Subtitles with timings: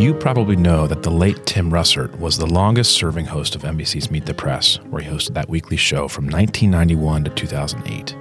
[0.00, 4.10] You probably know that the late Tim Russert was the longest serving host of NBC's
[4.10, 8.16] Meet the Press, where he hosted that weekly show from 1991 to 2008.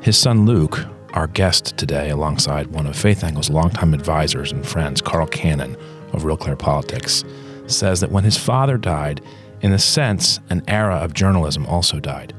[0.00, 5.02] His son Luke, our guest today, alongside one of Faith Angle's longtime advisors and friends,
[5.02, 5.76] Carl Cannon
[6.14, 7.24] of Real Clear Politics,
[7.66, 9.20] says that when his father died,
[9.60, 12.32] in a sense, an era of journalism also died.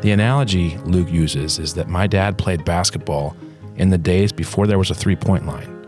[0.00, 3.36] The analogy Luke uses is that my dad played basketball
[3.76, 5.78] in the days before there was a three point line.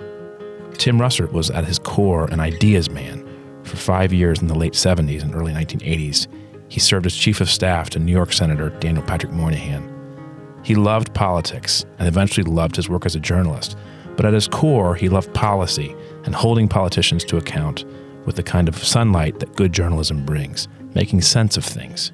[0.80, 3.26] Tim Russert was at his core an ideas man.
[3.64, 6.28] For five years in the late 70s and early 1980s,
[6.68, 9.92] he served as chief of staff to New York Senator Daniel Patrick Moynihan.
[10.62, 13.76] He loved politics and eventually loved his work as a journalist,
[14.16, 17.84] but at his core, he loved policy and holding politicians to account
[18.24, 22.12] with the kind of sunlight that good journalism brings, making sense of things.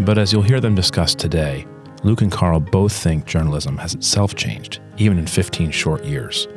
[0.00, 1.68] But as you'll hear them discuss today,
[2.02, 6.48] Luke and Carl both think journalism has itself changed, even in 15 short years.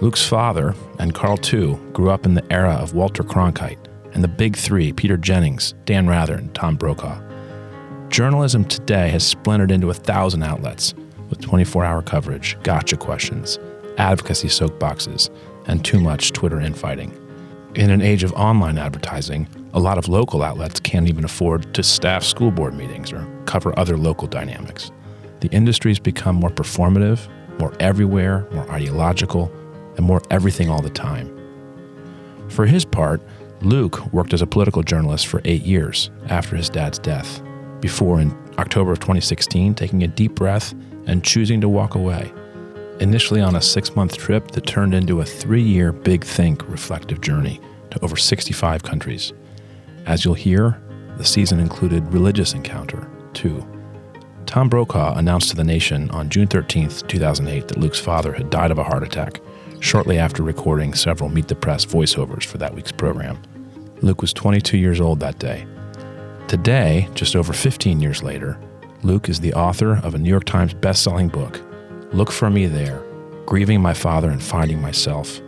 [0.00, 4.28] Luke's father, and Carl too, grew up in the era of Walter Cronkite and the
[4.28, 7.20] big three Peter Jennings, Dan Rather, and Tom Brokaw.
[8.08, 10.94] Journalism today has splintered into a thousand outlets
[11.28, 13.58] with 24 hour coverage, gotcha questions,
[13.98, 15.28] advocacy soapboxes,
[15.66, 17.14] and too much Twitter infighting.
[17.74, 21.82] In an age of online advertising, a lot of local outlets can't even afford to
[21.82, 24.90] staff school board meetings or cover other local dynamics.
[25.40, 27.28] The industry's become more performative,
[27.60, 29.52] more everywhere, more ideological,
[30.00, 31.28] and more everything all the time.
[32.48, 33.20] For his part,
[33.60, 37.42] Luke worked as a political journalist for eight years after his dad's death,
[37.80, 40.72] before in October of 2016 taking a deep breath
[41.06, 42.32] and choosing to walk away.
[43.00, 47.20] Initially on a six month trip that turned into a three year big think reflective
[47.20, 49.34] journey to over 65 countries.
[50.06, 50.80] As you'll hear,
[51.18, 53.66] the season included religious encounter, too.
[54.46, 58.70] Tom Brokaw announced to the nation on June 13, 2008, that Luke's father had died
[58.70, 59.40] of a heart attack
[59.80, 63.40] shortly after recording several Meet the Press voiceovers for that week's program.
[64.02, 65.66] Luke was 22 years old that day.
[66.48, 68.58] Today, just over 15 years later,
[69.02, 71.60] Luke is the author of a New York Times best-selling book,
[72.12, 73.02] Look for Me There:
[73.46, 75.40] Grieving My Father and Finding Myself.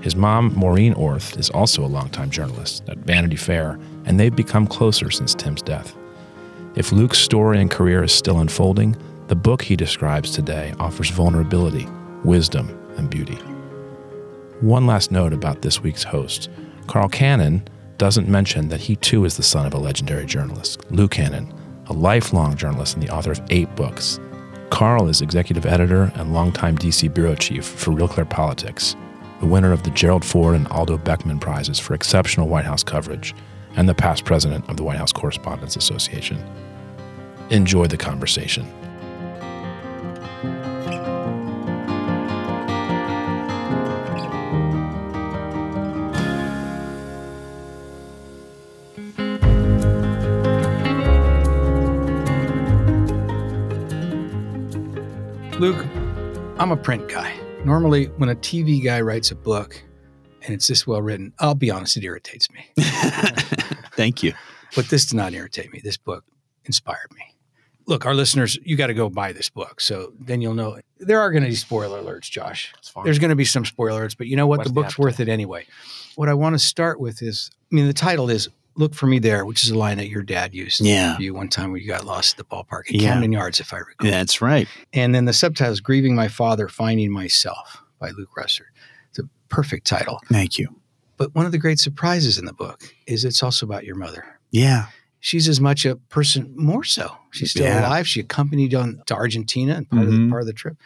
[0.00, 4.66] His mom, Maureen Orth, is also a longtime journalist at Vanity Fair, and they've become
[4.66, 5.96] closer since Tim's death.
[6.74, 8.96] If Luke's story and career is still unfolding,
[9.28, 11.86] the book he describes today offers vulnerability,
[12.24, 13.38] wisdom, and beauty.
[14.62, 16.48] One last note about this week's host
[16.86, 17.66] Carl Cannon
[17.98, 21.52] doesn't mention that he too is the son of a legendary journalist, Lou Cannon,
[21.88, 24.20] a lifelong journalist and the author of eight books.
[24.70, 28.94] Carl is executive editor and longtime DC bureau chief for Real Clear Politics,
[29.40, 33.34] the winner of the Gerald Ford and Aldo Beckman prizes for exceptional White House coverage,
[33.74, 36.40] and the past president of the White House Correspondents Association.
[37.50, 38.72] Enjoy the conversation.
[55.62, 55.86] Luke,
[56.58, 57.32] I'm a print guy.
[57.64, 59.80] Normally, when a TV guy writes a book
[60.42, 62.68] and it's this well written, I'll be honest, it irritates me.
[63.94, 64.32] Thank you.
[64.74, 65.80] But this did not irritate me.
[65.80, 66.24] This book
[66.64, 67.36] inspired me.
[67.86, 69.80] Look, our listeners, you got to go buy this book.
[69.80, 72.74] So then you'll know there are going to be spoiler alerts, Josh.
[72.78, 73.04] It's fine.
[73.04, 74.58] There's going to be some spoiler alerts, but you know what?
[74.58, 75.64] What's the the book's worth it anyway.
[76.16, 79.18] What I want to start with is I mean, the title is Look for Me
[79.18, 81.16] There, which is a line that your dad used Yeah.
[81.16, 83.10] for you one time when you got lost at the ballpark at Yeah.
[83.12, 84.10] Camden Yards, if I recall.
[84.10, 84.66] That's right.
[84.92, 88.70] And then the subtitle is Grieving My Father, Finding Myself by Luke Russert.
[89.10, 90.20] It's a perfect title.
[90.30, 90.68] Thank you.
[91.18, 94.24] But one of the great surprises in the book is it's also about your mother.
[94.50, 94.86] Yeah.
[95.20, 97.16] She's as much a person, more so.
[97.30, 97.86] She's still Yeah.
[97.86, 98.08] alive.
[98.08, 100.30] She accompanied on to Argentina and part, of the, Mhm.
[100.30, 100.76] part of the trip.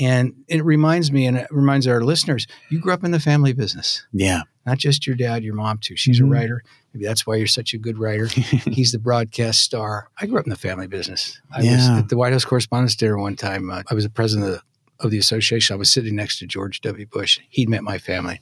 [0.00, 3.52] And it reminds me, and it reminds our listeners, you grew up in the family
[3.52, 4.04] business.
[4.12, 4.42] Yeah.
[4.66, 5.96] Not just your dad, your mom too.
[5.96, 6.24] She's Mhm.
[6.24, 6.62] a writer.
[6.94, 8.26] Maybe that's why you're such a good writer.
[8.26, 10.08] He's the broadcast star.
[10.20, 11.40] I grew up in the family business.
[11.54, 11.98] I was Yeah.
[11.98, 13.70] at the White House Correspondents' Dinner one time.
[13.70, 15.74] Uh, I was the president of the, of the association.
[15.74, 17.06] I was sitting next to George W.
[17.06, 17.38] Bush.
[17.48, 18.40] He'd met my family.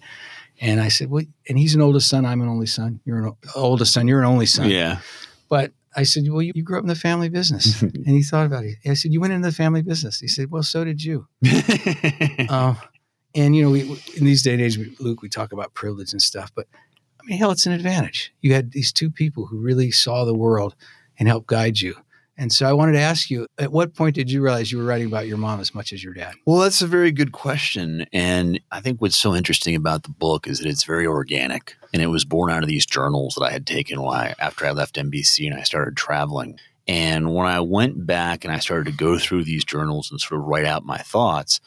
[0.60, 2.24] And I said, well, and he's an oldest son.
[2.24, 3.00] I'm an only son.
[3.04, 4.08] You're an o- oldest son.
[4.08, 4.70] You're an only son.
[4.70, 4.98] yeah.
[5.48, 7.80] But I said, well, you, you grew up in the family business.
[7.82, 8.76] and he thought about it.
[8.86, 10.20] I said, you went into the family business.
[10.20, 11.26] He said, well, so did you.
[12.48, 12.74] Uh,
[13.34, 13.82] and you know, we,
[14.16, 16.66] in these day and age, we, Luke, we talk about privilege and stuff, but
[17.20, 18.32] I mean, hell, it's an advantage.
[18.40, 20.74] You had these two people who really saw the world
[21.18, 21.96] and helped guide you.
[22.38, 24.84] And so I wanted to ask you, at what point did you realize you were
[24.84, 26.34] writing about your mom as much as your dad?
[26.46, 28.06] well, that's a very good question.
[28.12, 31.76] And I think what's so interesting about the book is that it's very organic.
[31.92, 34.70] And it was born out of these journals that I had taken I, after I
[34.70, 36.60] left NBC and I started traveling.
[36.86, 40.40] And when I went back and I started to go through these journals and sort
[40.40, 41.60] of write out my thoughts,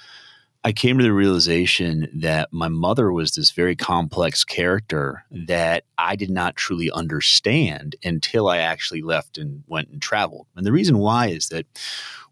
[0.64, 6.16] I came to the realization that my mother was this very complex character that I
[6.16, 10.46] did not truly understand until I actually left and went and traveled.
[10.56, 11.66] And the reason why is that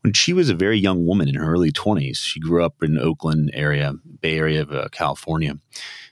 [0.02, 3.00] when she was a very young woman in her early 20s, she grew up in
[3.00, 5.58] Oakland area, Bay Area of uh, California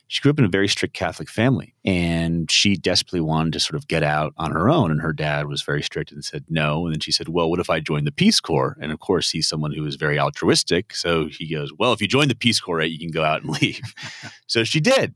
[0.07, 3.75] she grew up in a very strict Catholic family and she desperately wanted to sort
[3.75, 4.89] of get out on her own.
[4.89, 6.85] And her dad was very strict and said no.
[6.85, 8.77] And then she said, Well, what if I join the Peace Corps?
[8.81, 10.95] And of course, he's someone who is very altruistic.
[10.95, 13.41] So he goes, Well, if you join the Peace Corps, right, you can go out
[13.41, 13.81] and leave.
[14.47, 15.13] so she did.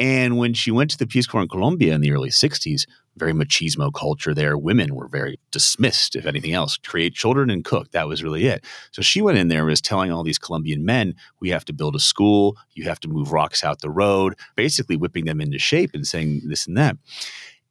[0.00, 2.86] And when she went to the Peace Corps in Colombia in the early 60s,
[3.16, 4.56] very machismo culture there.
[4.56, 6.78] Women were very dismissed, if anything else.
[6.78, 7.90] Create children and cook.
[7.90, 8.64] That was really it.
[8.92, 11.74] So she went in there and was telling all these Colombian men, we have to
[11.74, 15.58] build a school, you have to move rocks out the road, basically whipping them into
[15.58, 16.96] shape and saying this and that.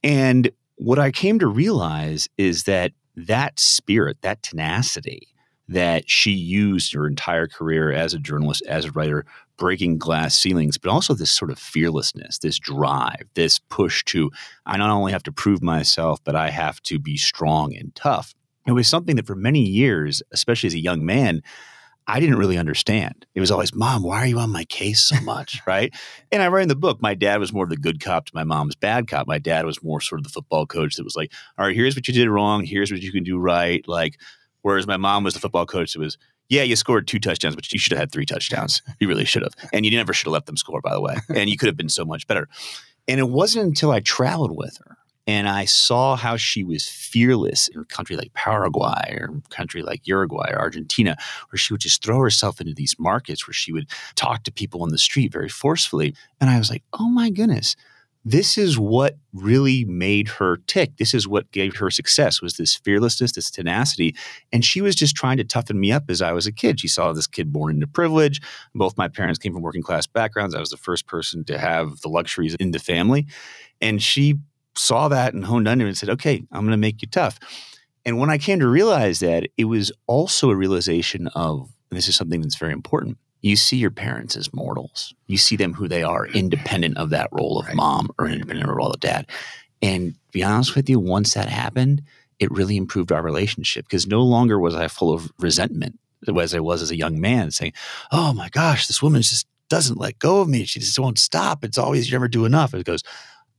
[0.04, 5.30] And what I came to realize is that that spirit, that tenacity,
[5.68, 9.26] that she used her entire career as a journalist, as a writer,
[9.60, 14.32] breaking glass ceilings, but also this sort of fearlessness, this drive, this push to,
[14.66, 18.34] I not only have to prove myself, but I have to be strong and tough.
[18.66, 21.42] It was something that for many years, especially as a young man,
[22.08, 23.28] I didn't really understand.
[23.36, 25.62] It was always, Mom, why are you on my case so much?
[25.68, 25.94] right.
[26.32, 28.32] And I write in the book, my dad was more of the good cop to
[28.34, 29.28] my mom's bad cop.
[29.28, 31.96] My dad was more sort of the football coach that was like, All right, here's
[31.96, 32.64] what you did wrong.
[32.64, 33.88] Here's what you can do right.
[33.88, 34.18] Like,
[34.62, 36.18] Whereas my mom was the football coach who was,
[36.50, 38.82] yeah, you scored two touchdowns, but you should have had three touchdowns.
[39.00, 39.54] You really should have.
[39.72, 41.18] And you never should have let them score, by the way.
[41.30, 42.48] And you could have been so much better.
[43.08, 44.98] And it wasn't until I traveled with her
[45.30, 49.84] and I saw how she was fearless in a country like Paraguay or a country
[49.84, 51.16] like Uruguay or Argentina,
[51.52, 54.82] where she would just throw herself into these markets where she would talk to people
[54.82, 56.16] on the street very forcefully.
[56.42, 57.76] And I was like, oh my goodness,
[58.32, 60.98] this is what really made her tick.
[60.98, 64.16] This is what gave her success was this fearlessness, this tenacity.
[64.52, 66.80] And she was just trying to toughen me up as I was a kid.
[66.80, 68.40] She saw this kid born into privilege.
[68.76, 70.54] Both my parents came from working class backgrounds.
[70.54, 73.26] I was the first person to have the luxuries in the family.
[73.82, 74.36] And she
[74.76, 77.40] saw that and honed under it and said, okay, I'm going to make you tough.
[78.06, 82.16] And when I came to realize that, it was also a realization of, this is
[82.16, 85.14] something that's very important, you see your parents as mortals.
[85.28, 86.38] You see them who they are, mm-hmm.
[86.38, 87.76] independent of that role of right.
[87.76, 89.28] mom or independent of the role of dad.
[89.82, 92.02] And to be honest with you, once that happened,
[92.40, 96.60] it really improved our relationship because no longer was I full of resentment as I
[96.60, 97.74] was as a young man saying,
[98.12, 100.66] Oh my gosh, this woman just doesn't let go of me.
[100.66, 101.64] She just won't stop.
[101.64, 102.74] It's always you never do enough.
[102.74, 103.04] It goes,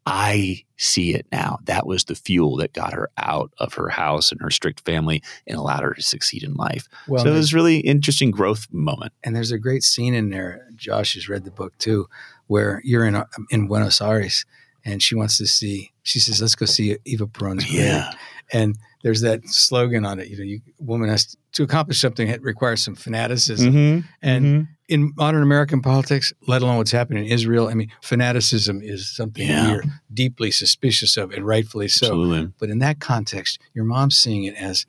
[0.06, 1.58] I see it now.
[1.64, 5.22] That was the fuel that got her out of her house and her strict family
[5.46, 6.88] and allowed her to succeed in life.
[7.06, 9.12] Well, so it was really interesting growth moment.
[9.22, 10.66] And there's a great scene in there.
[10.74, 12.08] Josh has read the book too,
[12.46, 14.46] where you're in in Buenos Aires
[14.84, 15.92] and she wants to see.
[16.02, 18.12] She says, "Let's go see Eva Perón's grave." Yeah.
[18.52, 20.28] And there's that slogan on it.
[20.28, 23.72] You know, you woman has to accomplish something that requires some fanaticism.
[23.72, 24.06] Mm-hmm.
[24.22, 24.62] And mm-hmm.
[24.88, 29.46] in modern American politics, let alone what's happening in Israel, I mean, fanaticism is something
[29.46, 29.72] yeah.
[29.72, 29.82] we're
[30.12, 32.06] deeply suspicious of, and rightfully so.
[32.06, 32.52] Absolutely.
[32.58, 34.86] But in that context, your mom's seeing it as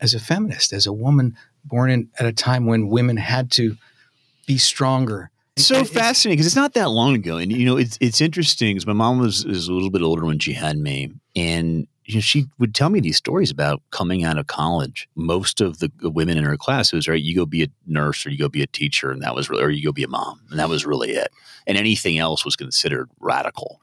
[0.00, 3.76] as a feminist, as a woman born in at a time when women had to
[4.46, 5.30] be stronger.
[5.56, 8.74] It's so fascinating because it's not that long ago, and you know it's it's interesting
[8.74, 12.16] because my mom was is a little bit older when she had me, and you
[12.16, 15.08] know, she would tell me these stories about coming out of college.
[15.14, 17.20] Most of the women in her class was right.
[17.20, 19.62] You go be a nurse, or you go be a teacher, and that was really,
[19.62, 21.32] or you go be a mom, and that was really it.
[21.66, 23.80] And anything else was considered radical.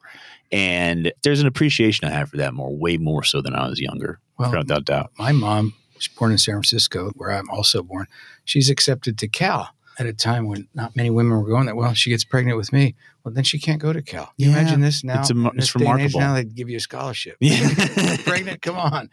[0.52, 3.80] And there's an appreciation I have for that more, way more so than I was
[3.80, 5.12] younger, well, without doubt.
[5.18, 8.08] My mom was born in San Francisco, where I'm also born.
[8.46, 9.70] She's accepted to Cal
[10.00, 12.72] at a time when not many women were going that Well, she gets pregnant with
[12.72, 12.96] me.
[13.24, 14.26] Well, then she can't go to Cal.
[14.26, 14.60] Can You yeah.
[14.60, 15.20] imagine this now?
[15.22, 16.20] It's, a, it's remarkable.
[16.20, 17.38] now they'd give you a scholarship.
[17.40, 18.18] Yeah.
[18.26, 18.94] pregnant, come on.
[18.94, 19.10] And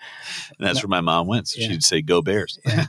[0.59, 0.83] that's no.
[0.83, 1.49] where my mom went.
[1.49, 1.69] So yeah.
[1.69, 2.59] she'd say, go Bears.
[2.67, 2.87] Yeah.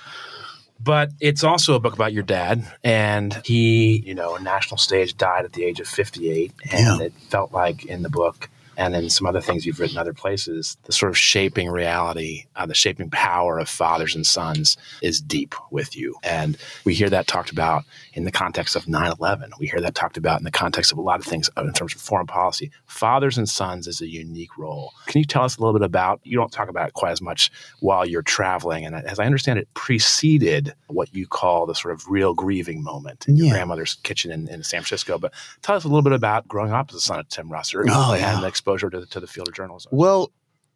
[0.80, 2.64] but it's also a book about your dad.
[2.84, 6.52] And he, you know, national stage died at the age of 58.
[6.72, 10.12] And it felt like in the book, and then some other things you've written other
[10.12, 15.20] places, the sort of shaping reality, uh, the shaping power of fathers and sons is
[15.20, 16.14] deep with you.
[16.22, 19.52] And we hear that talked about in the context of 9 11.
[19.58, 21.94] We hear that talked about in the context of a lot of things in terms
[21.94, 22.70] of foreign policy.
[22.86, 24.92] Fathers and sons is a unique role.
[25.06, 27.22] Can you tell us a little bit about, you don't talk about it quite as
[27.22, 28.84] much while you're traveling.
[28.84, 33.26] And as I understand it, preceded what you call the sort of real grieving moment
[33.28, 35.18] in your grandmother's kitchen in, in, San Francisco.
[35.18, 37.86] But tell us a little bit about growing up as a son of Tim Russert
[37.88, 38.34] oh, yeah.
[38.34, 39.90] and the exposure to the, to the field of journalism?
[39.92, 40.32] Well,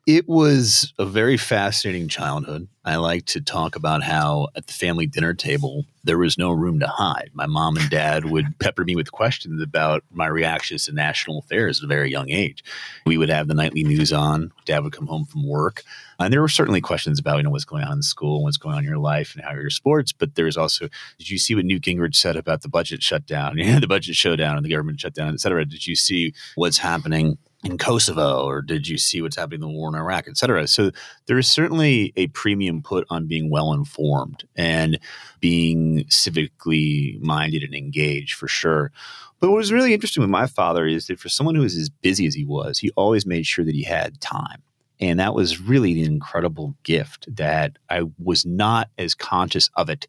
[0.07, 2.69] It was a very fascinating childhood.
[2.85, 6.81] I like to talk about how at the family dinner table, there was no room
[6.81, 7.31] to hide.
[7.35, 11.81] My mom and dad would pepper me with questions about my reactions to national affairs
[11.81, 12.65] at a very young age.
[13.05, 14.53] We would have the nightly news on.
[14.65, 15.83] Dad would come home from work.
[16.19, 18.77] And there were certainly questions about, you know, what's going on in school, what's going
[18.77, 20.13] on in your life, and how are your sports.
[20.13, 23.59] But there was also, did you see what Newt Gingrich said about the budget shutdown,
[23.59, 25.67] yeah, the budget showdown and the government shutdown, et cetera?
[25.67, 29.69] Did you see what's happening in Kosovo, or did you see what's happening in the
[29.69, 30.67] war in Iraq, et cetera?
[30.67, 30.93] So
[31.27, 34.99] there is certainly a premium put on being well informed and
[35.41, 38.93] being civically minded and engaged for sure.
[39.41, 41.91] But what was really interesting with my father is that for someone who was as
[41.91, 44.63] busy as he was, he always made sure that he had time.
[44.99, 50.07] And that was really an incredible gift that I was not as conscious of it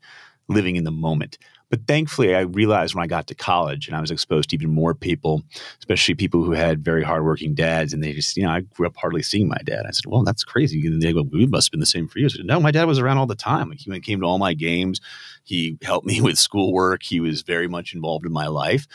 [0.48, 1.38] living in the moment.
[1.72, 4.70] But thankfully, I realized when I got to college and I was exposed to even
[4.70, 5.42] more people,
[5.80, 8.98] especially people who had very hardworking dads, and they just, you know, I grew up
[8.98, 9.86] hardly seeing my dad.
[9.88, 12.20] I said, "Well, that's crazy." And they go, "We must have been the same for
[12.20, 13.70] you." I said, "No, my dad was around all the time.
[13.70, 15.00] Like, he came to all my games.
[15.46, 17.04] He helped me with schoolwork.
[17.04, 18.86] He was very much involved in my life."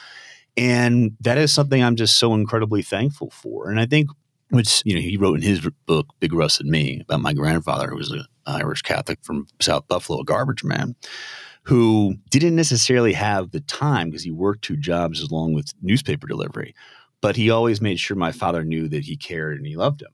[0.58, 3.70] And that is something I'm just so incredibly thankful for.
[3.70, 4.10] And I think
[4.50, 7.88] which you know he wrote in his book Big Russ and Me about my grandfather
[7.88, 10.94] who was an Irish Catholic from South Buffalo, a garbage man,
[11.66, 16.74] who didn't necessarily have the time because he worked two jobs along with newspaper delivery,
[17.20, 20.12] but he always made sure my father knew that he cared and he loved him.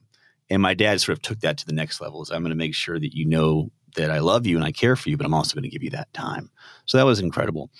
[0.48, 2.22] And my dad sort of took that to the next level.
[2.22, 4.72] Is I'm going to make sure that you know that I love you and I
[4.72, 6.50] care for you, but I'm also going to give you that time.
[6.86, 7.70] So that was incredible.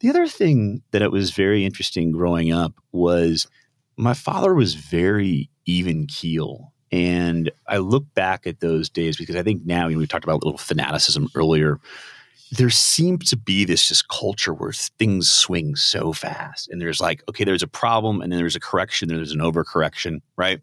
[0.00, 3.46] The other thing that it was very interesting growing up was
[3.96, 6.72] my father was very even keel.
[6.90, 10.24] And I look back at those days because I think now, you know, we talked
[10.24, 11.78] about a little fanaticism earlier.
[12.52, 16.68] There seems to be this just culture where things swing so fast.
[16.68, 19.38] And there's like, okay, there's a problem, and then there's a correction, and there's an
[19.40, 20.60] overcorrection, right?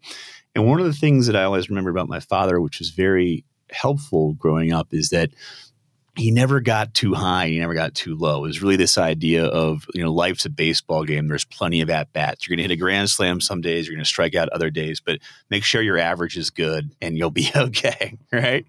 [0.54, 3.44] And one of the things that I always remember about my father, which was very
[3.70, 5.30] helpful growing up, is that
[6.18, 7.48] he never got too high.
[7.48, 8.44] He never got too low.
[8.44, 11.28] It was really this idea of, you know, life's a baseball game.
[11.28, 12.46] There's plenty of at bats.
[12.46, 13.86] You're going to hit a grand slam some days.
[13.86, 17.16] You're going to strike out other days, but make sure your average is good and
[17.16, 18.18] you'll be okay.
[18.32, 18.66] Right.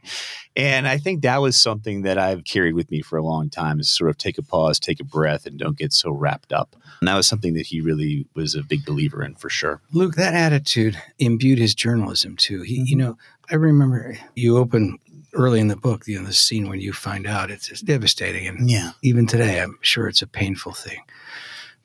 [0.56, 3.79] And I think that was something that I've carried with me for a long time
[3.79, 6.75] is sort of take a pause, take a breath, and don't get so wrapped up.
[7.00, 9.82] And that was something that he really was a big believer in for sure.
[9.94, 12.62] Luke, that attitude imbued his journalism too.
[12.62, 13.00] He, you mm-hmm.
[13.00, 13.18] know,
[13.51, 15.00] I remember you open
[15.39, 18.48] early in the book, you know, the scene when you find out it's, it's devastating,
[18.48, 18.91] and Yeah.
[19.01, 21.00] even today, I'm sure it's a painful thing.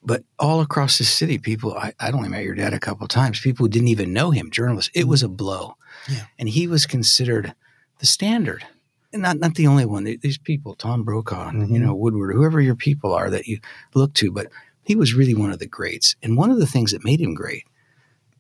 [0.03, 3.11] But all across the city, people, I, I'd only met your dad a couple of
[3.11, 5.33] times, people who didn't even know him, journalists, it was mm-hmm.
[5.33, 5.77] a blow.
[6.11, 6.25] Yeah.
[6.39, 7.55] And he was considered
[8.01, 8.67] the standard.
[9.13, 10.05] And not, not the only one.
[10.05, 11.87] These people, Tom Brokaw, and, you mm-hmm.
[11.87, 13.61] know, Woodward, whoever your people are that you
[13.95, 14.49] look to, but
[14.83, 16.17] he was really one of the greats.
[16.23, 17.65] And one of the things that made him great,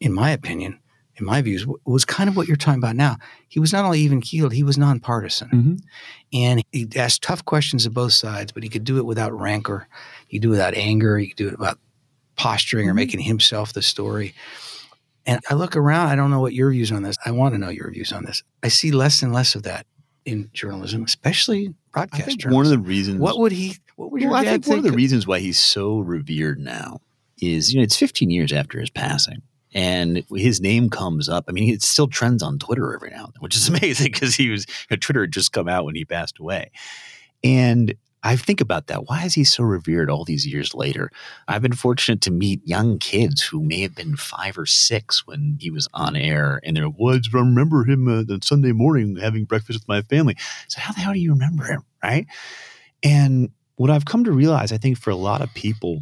[0.00, 0.80] in my opinion,
[1.16, 3.16] in my views, was kind of what you're talking about now.
[3.49, 5.49] He was not only even keeled, he was nonpartisan.
[5.49, 5.75] Mm-hmm.
[6.33, 9.87] And he asked tough questions of both sides, but he could do it without rancor.
[10.26, 11.18] He could do it without anger.
[11.18, 11.78] He could do it without
[12.37, 12.97] posturing or Mhm.
[12.97, 14.35] making himself the story.
[15.26, 17.16] And I look around, I don't know what your views on this.
[17.25, 18.42] I want to know your views on this.
[18.62, 19.87] I see less and less of that
[20.26, 22.56] in journalism, especially I broadcast think journalism.
[22.56, 23.21] one of the reasons.
[23.21, 24.97] what would he, what would your well, I think one of the think?
[24.97, 27.00] reasons why he's so revered now
[27.40, 29.42] is, you know, it's 15 years after his passing.
[29.75, 31.45] And his name comes up.
[31.49, 34.35] I mean, it still trends on Twitter every now and then, which is amazing because
[34.35, 36.71] he was, you know, Twitter had just come out when he passed away.
[37.43, 37.95] And
[38.26, 39.07] I think about that.
[39.07, 41.11] Why is he so revered all these years later?
[41.47, 45.59] I've been fortunate to meet young kids who may have been five or six when
[45.61, 49.45] he was on air, and they're, well, I remember him uh, on Sunday morning having
[49.45, 50.37] breakfast with my family.
[50.69, 51.83] So, how the hell do you remember him?
[52.02, 52.26] Right.
[53.02, 56.00] And what I've come to realize, I think for a lot of people,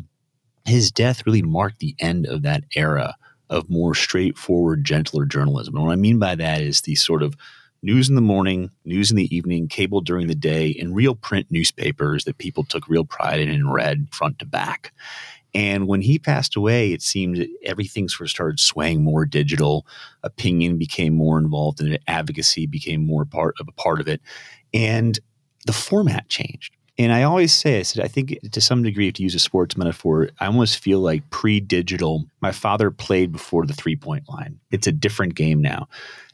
[0.65, 3.17] his death really marked the end of that era
[3.53, 5.77] of more straightforward, gentler journalism.
[5.77, 7.37] And what I mean by that is the sort of
[7.83, 11.49] news in the morning, news in the evening, cable during the day, and real print
[11.51, 14.93] newspapers that people took real pride in and read front to back.
[15.55, 19.87] And when he passed away, it seemed everything sort of started swaying more digital.
[20.23, 22.03] Opinion became more involved in it.
[22.07, 24.23] Advocacy became more part of a part of it.
[24.73, 25.19] And
[25.67, 26.75] the format changed.
[27.03, 29.39] And I always say, I said, I think to some degree, if to use a
[29.39, 34.29] sports metaphor, I almost feel like pre digital, my father played before the three point
[34.29, 34.61] line.
[34.71, 35.89] It's a different game now.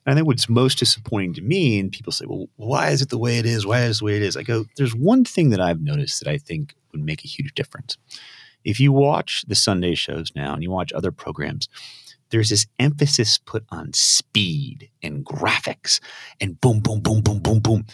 [0.05, 3.11] And I think what's most disappointing to me, and people say, well, why is it
[3.11, 3.67] the way it is?
[3.67, 4.37] Why is it the way it is?
[4.37, 7.55] I go, there's one thing that I've noticed that I think would make a huge
[7.55, 7.99] difference.
[8.65, 11.69] If you watch the Sunday shows now and you watch other programs,
[12.31, 16.01] there's this emphasis put on speed and graphics
[16.41, 17.87] and boom, boom, boom, boom, boom, boom.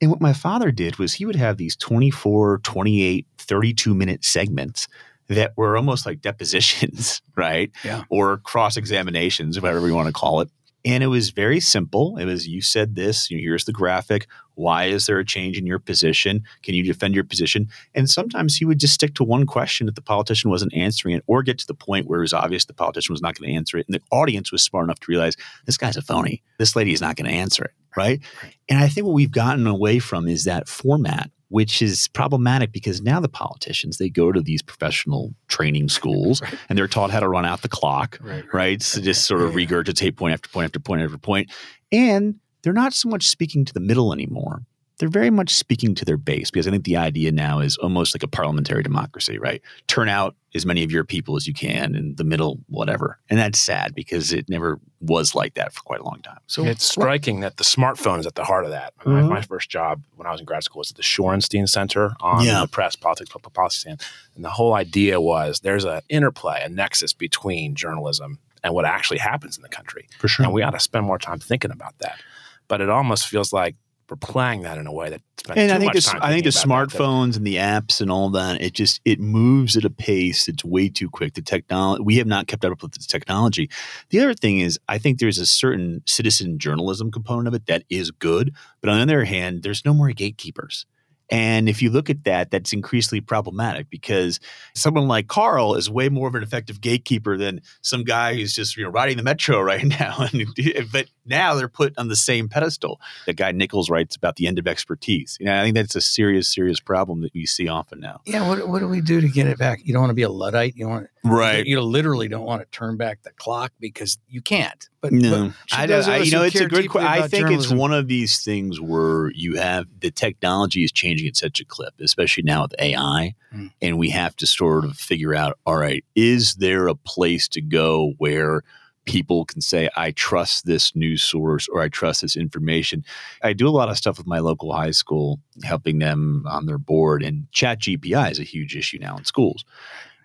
[0.00, 4.86] And what my father did was he would have these 24, 28, 32 minute segments
[5.28, 7.70] that were almost like depositions, right?
[7.84, 8.04] Yeah.
[8.08, 10.50] Or cross examinations, whatever you want to call it.
[10.84, 12.16] And it was very simple.
[12.18, 14.26] It was you said this, here's the graphic.
[14.54, 16.42] Why is there a change in your position?
[16.62, 17.68] Can you defend your position?
[17.94, 21.24] And sometimes he would just stick to one question if the politician wasn't answering it,
[21.26, 23.56] or get to the point where it was obvious the politician was not going to
[23.56, 23.86] answer it.
[23.86, 26.42] And the audience was smart enough to realize this guy's a phony.
[26.58, 27.72] This lady is not going to answer it.
[27.96, 28.20] Right?
[28.42, 28.54] right.
[28.68, 33.00] And I think what we've gotten away from is that format which is problematic because
[33.00, 36.54] now the politicians they go to these professional training schools right.
[36.68, 38.54] and they're taught how to run out the clock right, right.
[38.54, 38.82] right?
[38.82, 41.50] so just sort of regurgitate point after point after point after point
[41.92, 44.62] and they're not so much speaking to the middle anymore
[44.98, 48.14] they're very much speaking to their base because I think the idea now is almost
[48.14, 49.62] like a parliamentary democracy, right?
[49.86, 53.18] Turn out as many of your people as you can in the middle, whatever.
[53.30, 56.40] And that's sad because it never was like that for quite a long time.
[56.46, 58.96] So it's striking that the smartphone is at the heart of that.
[58.98, 59.28] Mm-hmm.
[59.28, 62.44] My, first job when I was in grad school was at the Shorenstein Center on
[62.44, 62.62] yeah.
[62.62, 64.02] the press, politics, public policy stand.
[64.34, 69.18] And the whole idea was there's an interplay, a nexus between journalism and what actually
[69.18, 70.08] happens in the country.
[70.18, 70.44] For sure.
[70.44, 72.20] And we ought to spend more time thinking about that.
[72.66, 73.76] But it almost feels like
[74.10, 75.22] we're playing that in a way that
[75.54, 78.72] and I think the, I think the smartphones and the apps and all that it
[78.72, 81.34] just it moves at a pace it's way too quick.
[81.34, 83.70] The technology we have not kept up with the technology.
[84.10, 87.84] The other thing is I think there's a certain citizen journalism component of it that
[87.90, 90.86] is good, but on the other hand, there's no more gatekeepers.
[91.30, 94.40] And if you look at that, that's increasingly problematic because
[94.74, 98.76] someone like Carl is way more of an effective gatekeeper than some guy who's just
[98.76, 100.26] you know riding the metro right now.
[100.92, 103.00] but now they're put on the same pedestal.
[103.26, 105.36] That guy Nichols writes about the end of expertise.
[105.38, 108.20] You know, I think that's a serious, serious problem that you see often now.
[108.24, 108.48] Yeah.
[108.48, 109.80] What, what do we do to get it back?
[109.84, 110.74] You don't want to be a luddite.
[110.76, 111.66] You don't want right.
[111.66, 114.88] You, you literally don't want to turn back the clock because you can't.
[115.00, 116.08] But no, but I, don't.
[116.08, 116.88] I, you know, it's a good.
[116.88, 117.08] question.
[117.08, 117.72] I think journalism.
[117.72, 121.64] it's one of these things where you have the technology is changing at such a
[121.64, 123.70] clip, especially now with AI, mm.
[123.80, 125.56] and we have to sort of figure out.
[125.64, 128.62] All right, is there a place to go where
[129.08, 133.04] people can say, I trust this news source or I trust this information.
[133.42, 136.76] I do a lot of stuff with my local high school, helping them on their
[136.76, 139.64] board, and ChatGPT is a huge issue now in schools.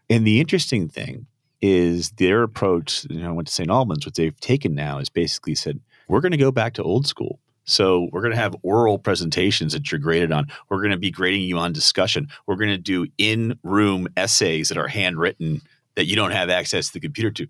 [0.10, 1.28] And the interesting thing
[1.64, 3.70] is their approach, you know, I went to St.
[3.70, 5.80] Albans, what they've taken now is basically said,
[6.10, 7.40] we're going to go back to old school.
[7.64, 10.48] So we're going to have oral presentations that you're graded on.
[10.68, 12.28] We're going to be grading you on discussion.
[12.46, 15.62] We're going to do in-room essays that are handwritten
[15.96, 17.48] that you don't have access to the computer to.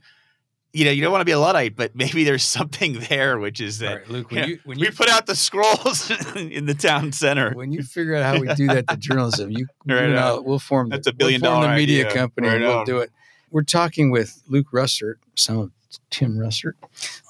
[0.74, 3.60] You know, you don't want to be a luddite, but maybe there's something there, which
[3.62, 6.68] is that right, Luke, when you, know, you, when we put out the scrolls in
[6.68, 7.52] the town center.
[7.56, 10.60] When you figure out how we do that to journalism, you, right you know, we'll
[10.60, 12.14] form the, that's a billion we'll form the media idea.
[12.14, 12.86] company right and we'll on.
[12.86, 13.12] do it
[13.54, 15.72] we're talking with Luke Russert, son of
[16.10, 16.74] Tim Russert,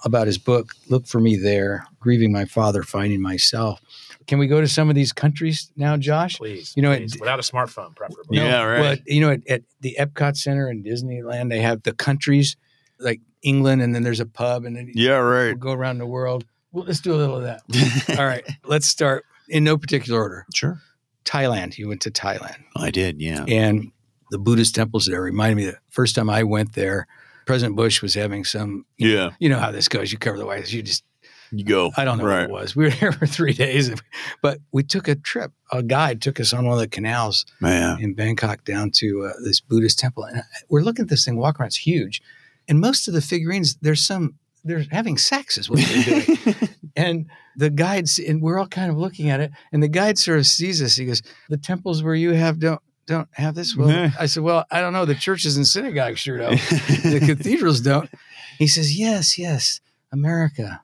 [0.06, 3.82] about his book, Look for Me There Grieving My Father, Finding Myself.
[4.26, 6.38] Can we go to some of these countries now, Josh?
[6.38, 6.74] Please.
[6.78, 7.14] You know, please.
[7.16, 8.38] At, without a smartphone, preferably.
[8.38, 8.80] No, yeah, right.
[8.80, 12.56] Well, you know, at, at, the Epcot Center in Disneyland, they have the countries
[13.00, 15.48] like England, and then there's a pub, and then yeah, right.
[15.48, 16.46] We'll go around the world.
[16.72, 17.64] Well, let's do a little of that.
[18.18, 20.46] All right, let's start in no particular order.
[20.56, 20.80] Sure.
[21.26, 21.78] Thailand.
[21.78, 22.64] You went to Thailand.
[22.78, 23.44] I did, yeah.
[23.48, 23.92] And
[24.34, 27.06] the Buddhist temples there reminded me the first time I went there,
[27.46, 28.86] President Bush was having some.
[28.98, 29.26] You yeah.
[29.28, 30.12] Know, you know how this goes.
[30.12, 30.72] You cover the White House.
[30.72, 31.04] You just
[31.52, 31.92] you go.
[31.96, 32.50] I don't know right.
[32.50, 32.76] what it was.
[32.76, 33.94] We were there for three days,
[34.42, 35.52] but we took a trip.
[35.72, 38.02] A guide took us on one of the canals Man.
[38.02, 41.38] in Bangkok down to uh, this Buddhist temple, and we're looking at this thing.
[41.38, 42.20] Walk around, it's huge,
[42.68, 46.70] and most of the figurines there's some they're having sex is what they're doing.
[46.96, 50.40] and the guides and we're all kind of looking at it and the guide sort
[50.40, 53.76] of sees us he goes the temples where you have don't don't have this?
[53.76, 55.06] Well, I said, well, I don't know.
[55.06, 56.52] The churches and synagogues sure don't.
[56.70, 58.10] the cathedrals don't.
[58.58, 60.82] He says, yes, yes, America.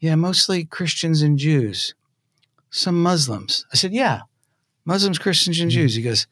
[0.00, 1.94] Yeah, mostly Christians and Jews,
[2.70, 3.66] some Muslims.
[3.72, 4.22] I said, yeah,
[4.84, 5.94] Muslims, Christians, and Jews.
[5.94, 6.26] He goes,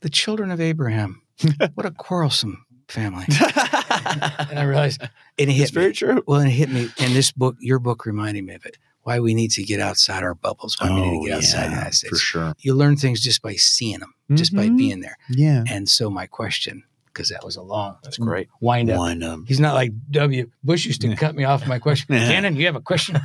[0.00, 1.22] the children of Abraham.
[1.74, 3.24] what a quarrelsome family.
[4.50, 5.02] and I realized
[5.36, 5.80] it hit it's me.
[5.80, 6.22] very true.
[6.26, 6.88] Well, it hit me.
[6.98, 10.22] And this book, your book reminded me of it why we need to get outside
[10.22, 12.10] our bubbles, why oh, we need to oh, get outside yeah, the United States.
[12.10, 12.54] For sure.
[12.58, 14.36] You learn things just by seeing them, mm-hmm.
[14.36, 14.76] just by mm-hmm.
[14.76, 15.16] being there.
[15.30, 15.64] Yeah.
[15.68, 18.48] And so my question, because that was a long That's great.
[18.60, 18.98] Wind up.
[18.98, 19.40] Wind up.
[19.46, 20.50] He's not like W.
[20.62, 22.06] Bush used to cut me off my question.
[22.16, 23.20] Cannon, you have a question?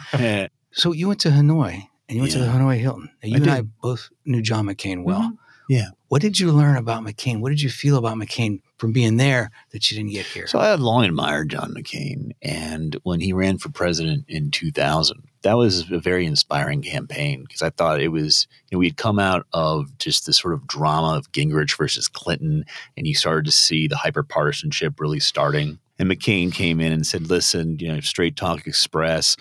[0.71, 2.39] so you went to Hanoi and you went yeah.
[2.39, 3.09] to the Hanoi Hilton.
[3.23, 3.53] Now, you I and did.
[3.53, 5.21] I both knew John McCain well.
[5.21, 5.35] Mm-hmm.
[5.69, 5.89] Yeah.
[6.07, 7.41] What did you learn about McCain?
[7.41, 10.47] What did you feel about McCain from being there that you didn't get here?
[10.47, 12.31] So I had long admired John McCain.
[12.41, 17.61] And when he ran for president in 2000, that was a very inspiring campaign because
[17.61, 20.67] I thought it was, you know, we had come out of just this sort of
[20.67, 25.79] drama of Gingrich versus Clinton, and you started to see the hyper partisanship really starting.
[25.99, 29.35] And McCain came in and said, listen, you know, Straight Talk Express,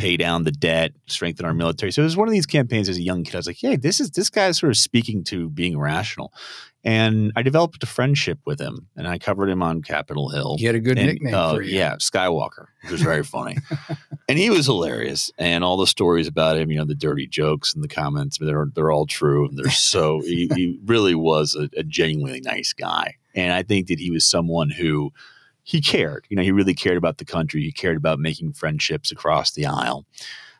[0.00, 1.92] pay down the debt, strengthen our military.
[1.92, 3.34] So it was one of these campaigns as a young kid.
[3.34, 6.32] I was like, hey, this is this guy's sort of speaking to being rational.
[6.82, 10.56] And I developed a friendship with him and I covered him on Capitol Hill.
[10.58, 11.76] He had a good And, nickname uh, for you.
[11.76, 13.58] Yeah, Skywalker, which was very funny.
[14.28, 15.30] and he was hilarious.
[15.36, 18.66] And all the stories about him, you know, the dirty jokes and the comments, they're,
[18.74, 19.46] they're all true.
[19.46, 23.16] And they're so, he, he really was a, a genuinely nice guy.
[23.34, 25.12] And I think that he was someone who
[25.62, 26.26] he cared.
[26.30, 27.62] You know, he really cared about the country.
[27.62, 30.06] He cared about making friendships across the aisle.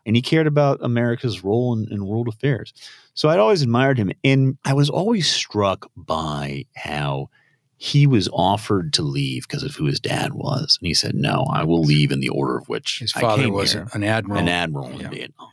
[0.07, 2.73] And he cared about America's role in, in world affairs.
[3.15, 4.11] So I'd always admired him.
[4.25, 7.29] And I was always struck by how
[7.77, 10.79] he was offered to leave because of who his dad was.
[10.81, 13.73] And he said, No, I will leave in the order of which His father was
[13.73, 14.41] here, an admiral.
[14.41, 15.07] an admiral Yeah.
[15.07, 15.49] in Vietnam.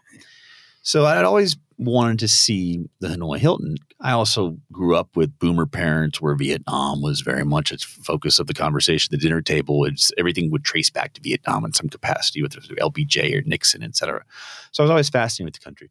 [0.82, 3.76] So I'd always wanted to see the Hanoi Hilton.
[4.02, 8.48] I also grew up with boomer parents where Vietnam was very much a focus of
[8.48, 9.10] the conversation.
[9.12, 12.70] The dinner table, it's everything would trace back to Vietnam in some capacity, whether it
[12.70, 14.24] was LBJ or Nixon, et cetera.
[14.72, 15.90] So I was always fascinated with the country.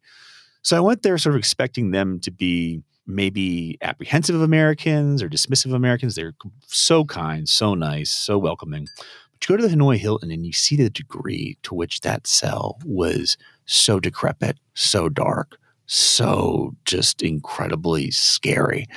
[0.61, 5.29] So I went there sort of expecting them to be maybe apprehensive of Americans or
[5.29, 6.15] dismissive of Americans.
[6.15, 8.87] They're so kind, so nice, so welcoming.
[9.31, 12.27] But you go to the Hanoi Hilton and you see the degree to which that
[12.27, 18.87] cell was so decrepit, so dark, so just incredibly scary.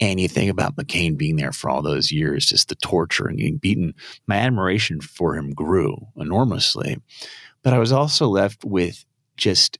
[0.00, 3.38] And you think about McCain being there for all those years, just the torture and
[3.38, 3.94] getting beaten.
[4.26, 6.98] My admiration for him grew enormously.
[7.62, 9.04] But I was also left with
[9.36, 9.78] just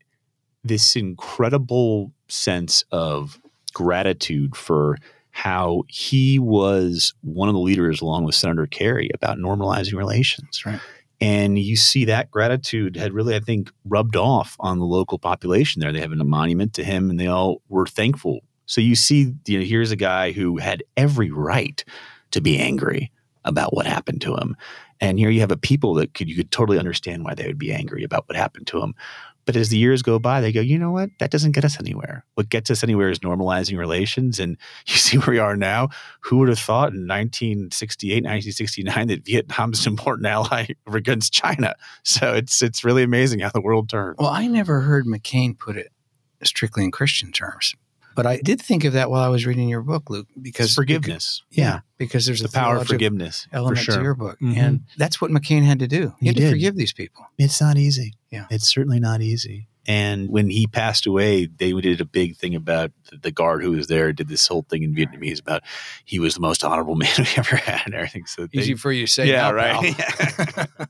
[0.65, 3.39] this incredible sense of
[3.73, 4.97] gratitude for
[5.31, 10.65] how he was one of the leaders, along with Senator Kerry, about normalizing relations.
[10.65, 10.81] Right.
[11.21, 15.81] And you see that gratitude had really, I think, rubbed off on the local population
[15.81, 15.93] there.
[15.93, 18.41] They have a monument to him and they all were thankful.
[18.67, 21.83] So you see, you know, here's a guy who had every right
[22.33, 23.13] to be angry
[23.45, 24.57] about what happened to him.
[25.01, 27.59] And here you have a people that could you could totally understand why they would
[27.59, 28.95] be angry about what happened to him.
[29.47, 31.11] But as the years go by, they go, you know what?
[31.21, 32.25] That doesn't get us anywhere.
[32.35, 34.41] What gets us anywhere is normalizing relations.
[34.41, 35.89] And you see where we are now.
[36.21, 41.75] Who would have thought in 1968, 1969 that Vietnam's an important ally against China?
[42.03, 44.17] So it's it's really amazing how the world turned.
[44.19, 45.93] Well, I never heard McCain put it
[46.43, 47.75] strictly in Christian terms,
[48.17, 50.75] but I did think of that while I was reading your book, Luke, because Because
[50.75, 51.43] forgiveness.
[51.53, 53.47] yeah, because there's The a power of forgiveness.
[53.53, 53.97] element for sure.
[53.99, 54.57] to your book, Mhm.
[54.57, 56.15] and that's what McCain had to do.
[56.19, 56.51] He, He had to did.
[56.51, 57.25] forgive these people.
[57.39, 58.15] It's not easy.
[58.33, 58.47] Yeah.
[58.51, 59.69] It's certainly not easy.
[59.89, 63.87] And when he passed away, they did a big thing about the- guard who was
[63.87, 65.63] there, did this whole thing in Vietnamese about
[66.05, 68.27] he was the most honorable man we ever had and everything.
[68.27, 69.97] So they, Easy for you to say, yeah, now, right.
[69.97, 70.67] pal.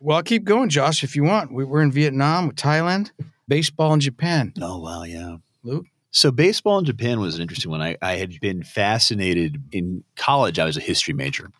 [0.00, 1.52] well, I'll keep going, Josh, if you want.
[1.52, 3.10] We, we're in Vietnam, with Thailand,
[3.48, 4.52] baseball in Japan.
[4.60, 5.02] oh, wow.
[5.04, 5.36] Yeah.
[5.62, 5.86] Luke?
[6.10, 7.82] So baseball in Japan was an interesting one.
[7.82, 10.58] I, I had been fascinated in college.
[10.58, 11.50] I was a history major,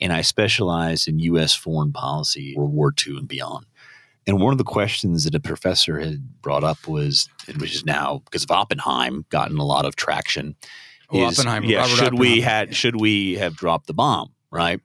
[0.00, 1.54] and I specialized in U.S.
[1.54, 3.66] foreign policy, World War II and beyond.
[4.26, 7.84] And one of the questions that a professor had brought up was, and which is
[7.84, 10.54] now because of Oppenheim, gotten a lot of traction.
[11.10, 14.80] Oh, is, Oppenheimer, Yeah, Robert should we had should we have dropped the bomb, right?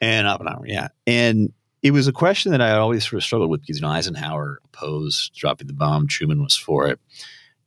[0.00, 3.60] And Oppenheimer, yeah, and it was a question that I always sort of struggled with
[3.60, 6.98] because you know Eisenhower opposed dropping the bomb, Truman was for it,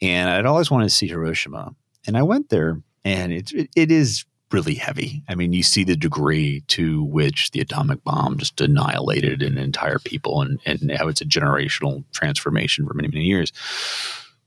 [0.01, 1.73] and I'd always wanted to see Hiroshima.
[2.07, 5.23] And I went there, and it's it, it is really heavy.
[5.29, 9.99] I mean, you see the degree to which the atomic bomb just annihilated an entire
[9.99, 13.53] people, and and how it's a generational transformation for many many years.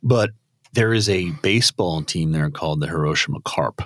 [0.02, 0.30] But
[0.72, 3.82] there is a baseball team there called the Hiroshima Carp,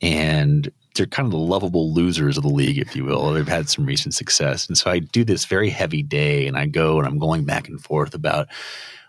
[0.00, 3.32] and they're kind of the lovable losers of the league, if you will.
[3.32, 4.66] They've had some recent success.
[4.66, 7.68] And so I do this very heavy day and I go and I'm going back
[7.68, 8.48] and forth about,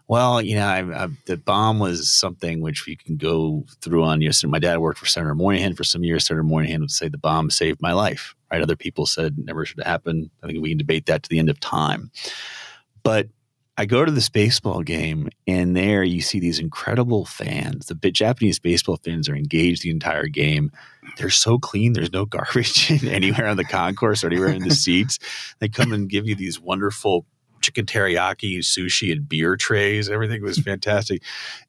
[0.07, 4.21] well, you know, I, I, the bomb was something which we can go through on.
[4.21, 6.25] You know, my dad worked for Senator Moynihan for some years.
[6.25, 8.61] Senator Moynihan would say the bomb saved my life, right?
[8.61, 10.29] Other people said never should have happened.
[10.43, 12.11] I think we can debate that to the end of time.
[13.03, 13.29] But
[13.77, 17.87] I go to this baseball game, and there you see these incredible fans.
[17.87, 20.71] The Japanese baseball fans are engaged the entire game.
[21.17, 21.91] They're so clean.
[21.91, 25.19] There's no garbage anywhere on the concourse or anywhere in the seats.
[25.59, 27.25] They come and give you these wonderful
[27.65, 30.09] chicken teriyaki, sushi, and beer trays.
[30.09, 31.23] Everything was fantastic.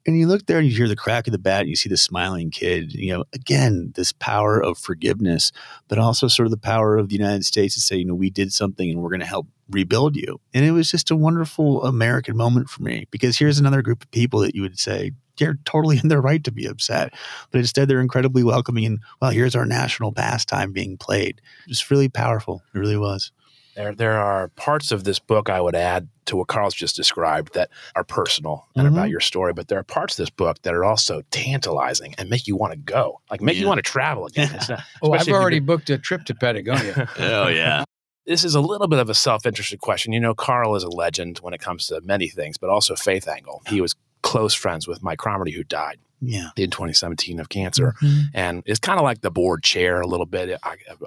[0.05, 1.89] And you look there and you hear the crack of the bat, and you see
[1.89, 2.93] the smiling kid.
[2.93, 5.51] You know, again, this power of forgiveness,
[5.87, 8.29] but also sort of the power of the United States to say, you know, we
[8.29, 10.39] did something and we're going to help rebuild you.
[10.53, 14.11] And it was just a wonderful American moment for me because here's another group of
[14.11, 17.13] people that you would say, they're totally in their right to be upset.
[17.51, 18.85] But instead, they're incredibly welcoming.
[18.85, 21.41] And, well, here's our national pastime being played.
[21.65, 22.63] It was really powerful.
[22.73, 23.31] It really was.
[23.77, 27.53] There, there are parts of this book I would add to what Carl's just described
[27.53, 28.91] that are personal and Mhm.
[28.91, 32.27] about your story, but there are parts of this book that are also tantalizing and
[32.27, 34.49] make you want to go, like make you want to travel again.
[34.53, 37.07] It's not, Oh, I've especially if you've already been- booked a trip to Patagonia.
[37.19, 37.83] Oh, yeah.
[38.25, 40.11] this is a little bit of a self-interested question.
[40.11, 43.27] You know, Carl is a legend when it comes to many things, but also faith
[43.27, 43.61] angle.
[43.67, 43.95] He was
[44.27, 46.49] close friends with Mike Cromartie, who died Yeah.
[46.57, 48.21] in 2017 of cancer, Mm-hmm.
[48.33, 50.59] and it's kind of like the board chair a little bit,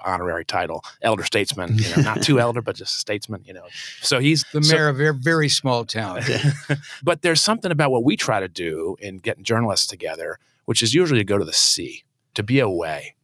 [0.05, 1.77] honorary title, elder statesman.
[1.77, 3.43] You know, not too elder, but just a statesman.
[3.45, 3.67] You know,
[4.01, 6.21] so he's The so- mayor of a very, very small town.
[7.03, 10.95] but there's something about what we try to do in getting journalists together, which is
[10.95, 12.05] usually to go to the sea,
[12.35, 13.15] to be away.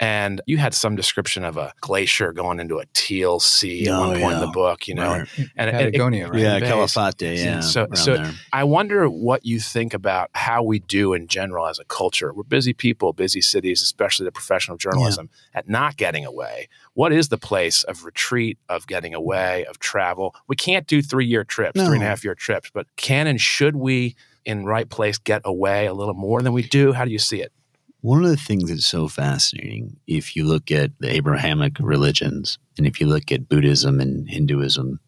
[0.00, 4.16] And you had some description of a glacier going into a teal sea at one
[4.16, 5.10] oh, point in the book, you know.
[5.18, 5.28] Right.
[5.56, 6.34] And it- it- right?
[6.34, 6.70] Yeah, Bays.
[6.70, 7.36] Calafate.
[7.36, 7.60] Yeah.
[7.60, 8.32] So- so- there.
[8.52, 12.32] I wonder what you think about how we do in general as a culture.
[12.32, 16.68] We're busy people, busy cities, especially the professional journalism, at not getting away.
[16.94, 20.34] What is the place of retreat, of getting away, of travel?
[20.46, 21.86] We can't do three year trips, No.
[21.86, 25.42] three and a half year trips, but can and should we, in right place, get
[25.44, 26.92] away a little more than we do?
[26.92, 27.52] How do you see it?
[28.00, 32.86] One of the things that's so fascinating, if you look at the Abrahamic religions and
[32.86, 35.00] if you look at Buddhism and Hinduism,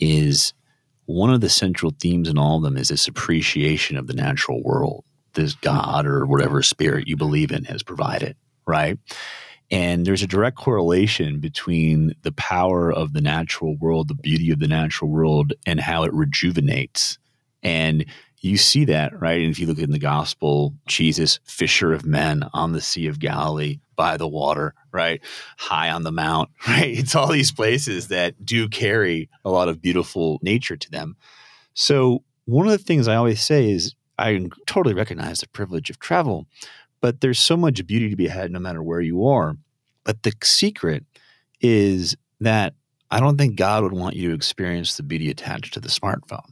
[0.00, 0.52] is
[1.06, 4.62] one of the central themes in all of them is this appreciation of the natural
[4.62, 8.98] world, this God or whatever spirit you believe in has provided, right?
[9.70, 14.58] And there's a direct correlation between the power of the natural world, the beauty of
[14.58, 17.18] the natural world, and how it rejuvenates.
[17.62, 18.04] And
[18.44, 19.40] you see that, right?
[19.40, 23.18] And if you look in the gospel, Jesus, fisher of men on the Sea of
[23.18, 25.22] Galilee, by the water, right?
[25.56, 26.98] High on the mount, right?
[26.98, 31.16] It's all these places that do carry a lot of beautiful nature to them.
[31.72, 35.98] So, one of the things I always say is I totally recognize the privilege of
[35.98, 36.46] travel,
[37.00, 39.56] but there's so much beauty to be had no matter where you are.
[40.04, 41.04] But the secret
[41.62, 42.74] is that
[43.10, 46.50] I don't think God would want you to experience the beauty attached to the smartphone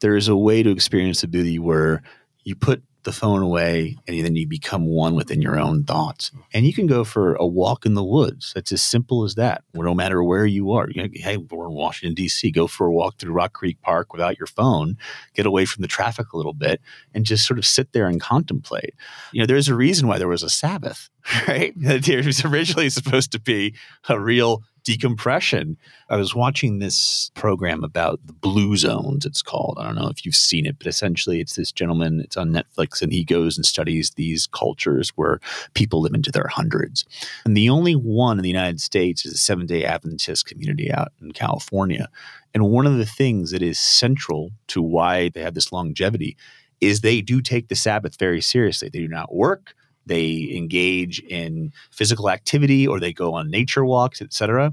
[0.00, 2.02] there is a way to experience the beauty where
[2.44, 6.30] you put the phone away and then you become one within your own thoughts.
[6.52, 8.52] And you can go for a walk in the woods.
[8.54, 9.64] That's as simple as that.
[9.72, 12.92] No matter where you are, you know, hey, we're in Washington, D.C., go for a
[12.92, 14.98] walk through Rock Creek Park without your phone,
[15.34, 16.80] get away from the traffic a little bit,
[17.14, 18.94] and just sort of sit there and contemplate.
[19.32, 21.08] You know, there's a reason why there was a Sabbath,
[21.48, 21.74] right?
[21.80, 23.74] It was originally supposed to be
[24.08, 25.76] a real decompression.
[26.08, 29.78] I was watching this program about the blue zones, it's called.
[29.78, 33.00] I don't know if you've seen it, but essentially it's this gentleman, it's on Netflix,
[33.00, 35.38] and he goes and studies these cultures where
[35.74, 37.04] people live into their hundreds.
[37.44, 41.12] And the only one in the United States is a seven day Adventist community out
[41.22, 42.08] in California.
[42.52, 46.36] And one of the things that is central to why they have this longevity
[46.80, 48.88] is they do take the Sabbath very seriously.
[48.88, 49.74] They do not work
[50.06, 54.72] they engage in physical activity or they go on nature walks etc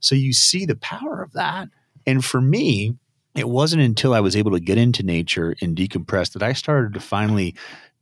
[0.00, 1.68] so you see the power of that
[2.06, 2.94] and for me
[3.34, 6.94] it wasn't until i was able to get into nature and decompress that i started
[6.94, 7.54] to finally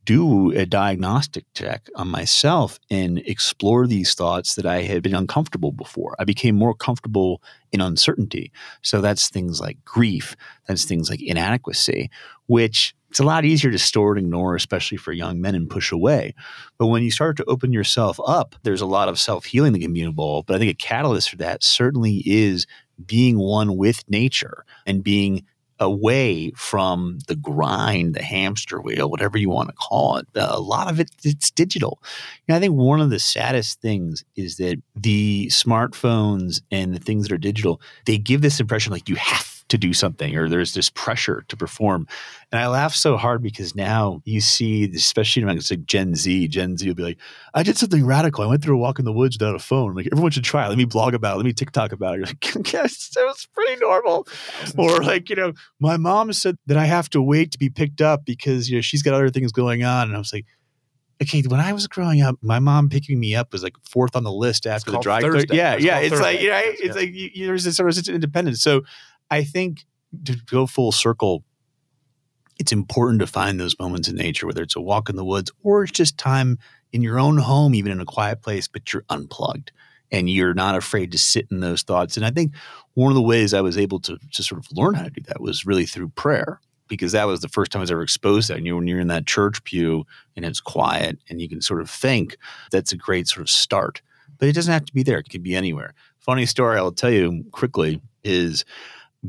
[0.07, 5.73] do a diagnostic check on myself and explore these thoughts that I had been uncomfortable
[5.73, 6.15] before.
[6.17, 7.41] I became more comfortable
[7.73, 8.53] in uncertainty.
[8.81, 12.09] So that's things like grief, that's things like inadequacy,
[12.45, 15.91] which it's a lot easier to store and ignore, especially for young men, and push
[15.91, 16.33] away.
[16.77, 19.79] But when you start to open yourself up, there's a lot of self healing that
[19.79, 20.47] can be involved.
[20.47, 22.67] But I think a catalyst for that certainly is
[23.05, 25.45] being one with nature and being
[25.79, 30.27] away from the grind, the hamster wheel, whatever you want to call it.
[30.35, 32.01] Uh, a lot of it, it's digital.
[32.47, 36.99] You know, I think one of the saddest things is that the smartphones and the
[36.99, 40.47] things that are digital, they give this impression like you have to do something or
[40.47, 42.07] there's this pressure to perform.
[42.51, 46.77] And I laugh so hard because now you see, especially amongst like Gen Z, Gen
[46.77, 47.17] Z will be like,
[47.53, 48.43] I did something radical.
[48.43, 49.95] I went through a walk in the woods without a phone.
[49.95, 50.69] Like everyone should try it.
[50.69, 51.37] Let me blog about it.
[51.37, 52.17] Let me TikTok about it.
[52.17, 54.27] You're like, yes, that was pretty normal.
[54.77, 58.01] Or like, you know, my mom said that I have to wait to be picked
[58.01, 60.07] up because, you know, she's got other things going on.
[60.07, 60.45] And I was like,
[61.21, 64.23] okay, when I was growing up, my mom picking me up was like fourth on
[64.23, 65.21] the list after the dry.
[65.21, 65.55] Thursday.
[65.55, 65.99] Yeah, It's yeah.
[65.99, 66.93] It's like, you know, it's yeah.
[66.93, 68.61] like you, there's this sort of independence.
[68.61, 68.83] So
[69.29, 69.85] I think
[70.25, 71.43] to go full circle,
[72.59, 75.51] it's important to find those moments in nature, whether it's a walk in the woods
[75.63, 76.57] or it's just time
[76.91, 79.71] in your own home, even in a quiet place, but you're unplugged
[80.11, 82.15] and you're not afraid to sit in those thoughts.
[82.15, 82.53] And I think
[82.93, 85.21] one of the ways I was able to, to sort of learn how to do
[85.27, 88.47] that was really through prayer, because that was the first time I was ever exposed
[88.47, 88.57] to that.
[88.57, 91.81] And you when you're in that church pew and it's quiet and you can sort
[91.81, 92.37] of think,
[92.71, 94.01] that's a great sort of start.
[94.39, 95.93] But it doesn't have to be there, it could be anywhere.
[96.19, 98.63] Funny story I'll tell you quickly is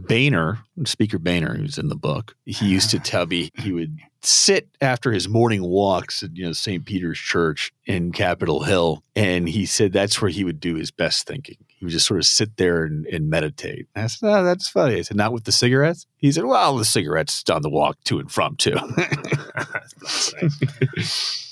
[0.07, 4.69] Boehner, Speaker Boehner, who's in the book, he used to tell me he would sit
[4.81, 6.85] after his morning walks at you know St.
[6.85, 11.27] Peter's Church in Capitol Hill, and he said that's where he would do his best
[11.27, 11.57] thinking.
[11.69, 13.87] He would just sort of sit there and, and meditate.
[13.95, 16.77] And I said, "Oh, that's funny." I said, "Not with the cigarettes." He said, "Well,
[16.77, 18.75] the cigarettes on the walk to and from too."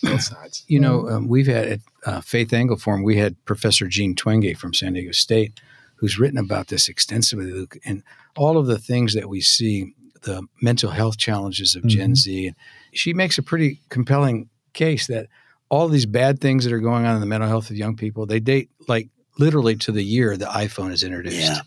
[0.03, 0.65] Both sides.
[0.69, 4.57] You know, um, we've had at uh, Faith Angle Forum, we had Professor Jean Twenge
[4.57, 5.61] from San Diego State
[5.97, 8.03] who's written about this extensively, Luke, and
[8.37, 12.15] all of the things that we see, the mental health challenges of Gen Mm-hmm.
[12.15, 12.53] Z.
[12.93, 15.27] She makes a pretty compelling case that
[15.69, 18.27] all these bad things that are going on in the mental health of young people,
[18.27, 21.37] they date like literally to the year the iPhone is introduced.
[21.37, 21.61] Yeah.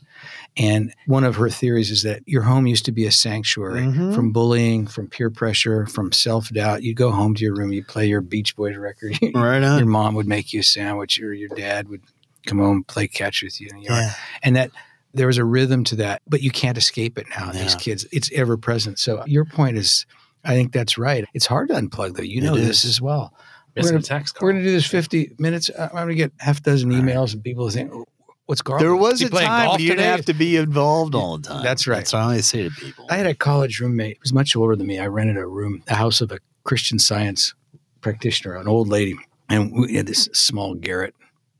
[0.57, 4.13] And one of her theories is that your home used to be a sanctuary Mhm.
[4.15, 6.81] from bullying, from peer pressure, from self doubt.
[6.83, 9.17] You go home to your room, you play your Beach Boys record.
[9.35, 9.77] Right on.
[9.77, 12.01] your mom would make you a sandwich, or your dad would
[12.45, 14.03] come home play catch with you in the yard.
[14.05, 14.13] Yeah.
[14.43, 14.71] And that
[15.13, 17.51] there was a rhythm to that, but you can't escape it now.
[17.51, 18.99] These kids, it's ever present.
[18.99, 20.05] So your point is,
[20.43, 21.25] I think that's right.
[21.33, 22.23] It's hard to unplug though.
[22.23, 23.33] You It know this as well.
[23.75, 24.37] Missing gonna- text.
[24.41, 25.69] We're going to do this 50 minutes.
[25.77, 27.03] I'm going to get half a dozen Right.
[27.03, 28.05] emails and people think, oh,
[28.45, 28.83] what's Garland?
[28.85, 31.63] There was a time when you didn't have to be involved all the time.
[31.63, 31.97] That's right.
[31.97, 33.05] That's what I always say to people.
[33.09, 34.97] I had a college roommate who was much older than me.
[34.99, 37.53] I rented a room, the house of a Christian science
[38.01, 39.15] practitioner, an old lady.
[39.49, 41.13] And we had this small garret,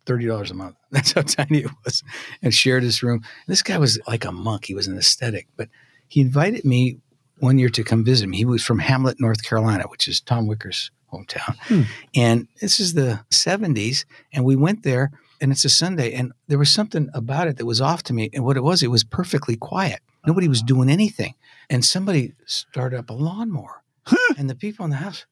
[0.06, 0.76] $30 a month.
[0.92, 2.04] That's how tiny it was.
[2.42, 3.24] And shared this room.
[3.48, 4.66] This guy was like a monk.
[4.66, 5.48] He was an aesthetic.
[5.56, 5.70] But
[6.08, 7.00] he invited me
[7.40, 8.34] one year to come visit him.
[8.34, 11.56] He was from Hamlet, North Carolina, which is Tom Wicker's hometown.
[11.62, 11.82] Hmm.
[12.16, 14.06] And this is the 70s.
[14.34, 16.14] And we went there, and it's a Sunday.
[16.14, 18.30] And there was something about it that was off to me.
[18.34, 20.02] And what it was, it was perfectly quiet.
[20.28, 21.36] Nobody was doing anything.
[21.70, 23.84] And somebody started up a lawnmower.
[24.38, 25.26] and the people in the house,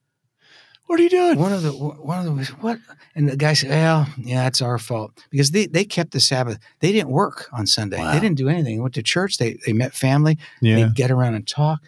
[0.88, 1.38] what are you doing?
[1.38, 2.80] one of the one of the what?
[3.16, 6.60] And the guy said, "Well, yeah, it's our fault because they, they kept the Sabbath.
[6.80, 7.98] They didn't work on Sunday.
[7.98, 8.14] Wow.
[8.14, 8.78] They didn't do anything.
[8.78, 9.38] They went to church.
[9.38, 10.38] They they met family.
[10.62, 10.76] Yeah.
[10.76, 11.82] They'd get around and talk.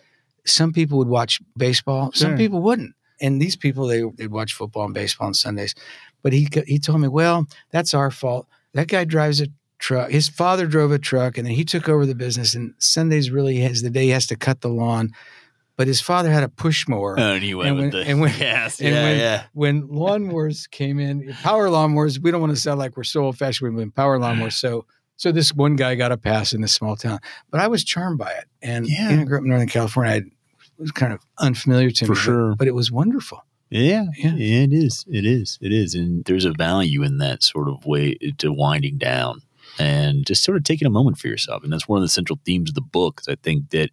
[0.45, 2.11] Some people would watch baseball.
[2.13, 2.93] Some people wouldn't.
[3.21, 5.75] And these people they they'd watch football and baseball on Sundays.
[6.21, 8.47] But he he told me, well, that's our fault.
[8.73, 9.47] That guy drives a
[9.79, 10.11] truck.
[10.11, 12.53] His father drove a truck, and then he took over the business.
[12.53, 15.11] And Sundays really is the day he has to cut the lawn.
[15.79, 17.17] But his father had a push mower.
[17.17, 19.43] Oh, and you went And with when- the and when- yes, and yeah, when- yeah.
[19.53, 23.37] when lawnmowers came in, power lawnmowers, we don't want to sound like we're so old
[23.37, 24.47] fashioned with power lawnmowers.
[24.57, 24.67] Ah.
[24.67, 27.85] So, so this one guy got a pass in this small town, but I was
[27.85, 28.43] charmed by it.
[28.61, 29.09] And Yeah.
[29.11, 30.11] you I grew up in Northern California.
[30.11, 30.25] I, it
[30.77, 32.55] was kind of unfamiliar to For me, but- sure.
[32.55, 33.45] but, it was wonderful.
[33.69, 34.33] Yeah, Yeah.
[34.35, 35.05] yeah, it is.
[35.09, 35.57] It is.
[35.61, 35.95] It is.
[35.95, 39.43] And there's a value in that sort of way to winding down
[39.79, 41.63] and just sort of taking a moment for yourself.
[41.63, 43.21] And that's one of the central themes of the book.
[43.29, 43.91] I think that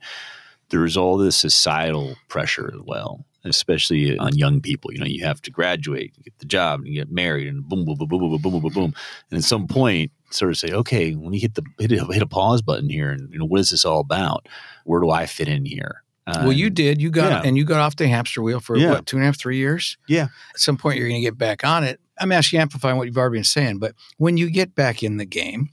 [0.70, 4.92] there's all this societal pressure as well, especially on young people.
[4.92, 7.96] You know, you have to graduate, get the job, and get married, and boom, boom,
[7.96, 8.94] boom, boom, boom, boom, boom, boom, boom.
[9.30, 12.22] And at some point, sort of say, okay, when you hit the hit a, hit
[12.22, 14.48] a pause button here, and you know, what is this all about?
[14.84, 16.02] Where do I fit in here?
[16.26, 17.00] well, you Um, did.
[17.00, 17.48] You got yeah.
[17.48, 18.90] and you got off the hamster wheel for Yeah.
[18.90, 19.96] what two and a half, three years.
[20.08, 20.24] Yeah.
[20.54, 22.00] At some point, you're going to get back on it.
[22.18, 25.24] I'm actually amplifying what you've already been saying, but when you get back in the
[25.24, 25.68] game,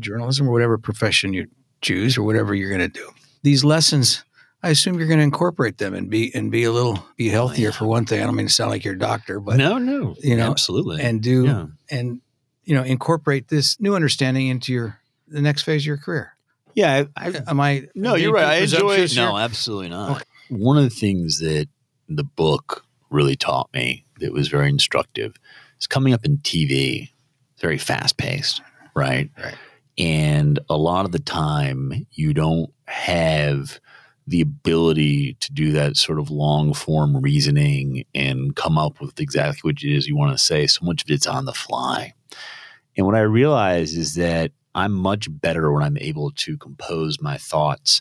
[0.00, 1.46] journalism or whatever profession you
[1.80, 3.08] choose or whatever you're going to do,
[3.44, 4.24] these lessons.
[4.62, 7.68] I assume you're going to incorporate them and be and be a little be healthier
[7.68, 7.70] yeah.
[7.76, 8.22] for one thing.
[8.22, 11.22] I don't mean to sound like you're doctor, but no, no, you know, absolutely, and
[11.22, 11.66] do yeah.
[11.90, 12.20] and
[12.64, 16.32] you know incorporate this new understanding into your the next phase of your career.
[16.74, 17.84] Yeah, I, I Am I?
[17.94, 18.44] no, you're right.
[18.44, 19.14] I enjoy it.
[19.14, 20.12] No, absolutely not.
[20.12, 20.24] Okay.
[20.48, 21.68] One of the things that
[22.08, 25.36] the book really taught me that was very instructive
[25.78, 27.10] is coming up in TV.
[27.52, 28.62] It's very fast paced,
[28.96, 29.30] right?
[29.38, 29.54] Right.
[29.96, 33.80] And a lot of the time, you don't have
[34.26, 39.68] the ability to do that sort of long form reasoning and come up with exactly
[39.68, 40.66] what it is you want to say.
[40.66, 42.14] So much of it's on the fly.
[42.96, 47.36] And what I realize is that I'm much better when I'm able to compose my
[47.36, 48.00] thoughts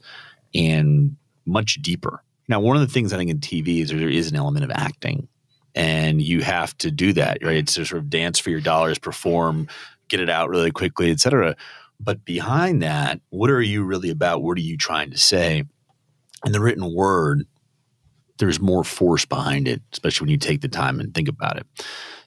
[0.55, 2.23] and much deeper.
[2.47, 4.71] Now, one of the things I think in TV is there is an element of
[4.71, 5.27] acting,
[5.75, 7.57] and you have to do that, right?
[7.57, 9.67] It's to sort of dance for your dollars, perform,
[10.07, 11.55] get it out really quickly, et cetera.
[11.99, 14.43] But behind that, what are you really about?
[14.43, 15.63] What are you trying to say?
[16.45, 17.45] In the written word,
[18.39, 21.65] there's more force behind it, especially when you take the time and think about it.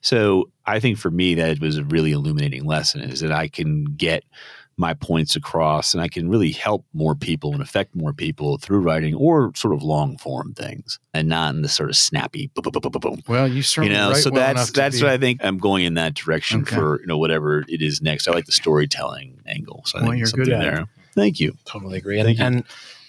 [0.01, 3.85] So I think for me, that was a really illuminating lesson is that I can
[3.85, 4.25] get
[4.79, 8.81] my points across and I can really help more people and affect more people through
[8.81, 12.63] writing or sort of long form things and not in the sort of snappy boom,
[12.71, 13.23] boom, boom, boom, boom.
[13.27, 15.19] Well, you You certainly know, write so well that's enough to that's be- what I
[15.19, 16.77] think I'm going in that direction Okay.
[16.77, 18.29] for you know whatever it is next.
[18.29, 20.75] I like the storytelling angle, so I Well, think you're something good at it.
[20.77, 20.87] there.
[21.15, 21.57] Thank you.
[21.65, 22.19] Totally agree.
[22.19, 22.45] And, Thank you.
[22.45, 22.65] and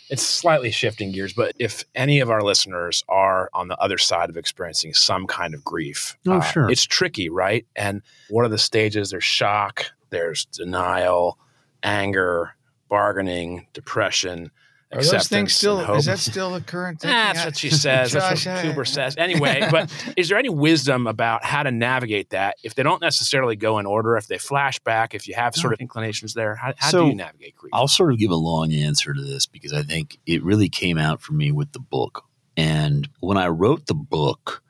[0.09, 4.29] it's slightly shifting gears, but if any of our listeners are on the other side
[4.29, 6.71] of experiencing some kind of grief, uh, Oh, sure.
[6.71, 7.65] it's tricky, right?
[7.75, 9.09] And what are the stages?
[9.09, 11.37] There's shock, there's denial,
[11.87, 12.55] anger,
[12.89, 14.51] bargaining, depression.
[14.91, 15.79] Are those acceptance, things still?
[15.79, 15.97] and hope.
[15.97, 17.01] Is that still the current?
[17.01, 17.13] thinking?
[17.13, 18.13] Ah, that's what she says.
[18.13, 19.15] That's what I- Cooper says.
[19.17, 23.57] Anyway, but is there any wisdom about how to navigate that if they don't necessarily
[23.57, 24.15] go in order?
[24.15, 27.09] If they flash back, if you have sort of inclinations there, how, how So, do
[27.09, 27.71] you navigate grief?
[27.73, 30.97] I'll sort of give a long answer to this because I think it really came
[30.97, 32.23] out for me with the book.
[32.55, 34.63] And when I wrote the book,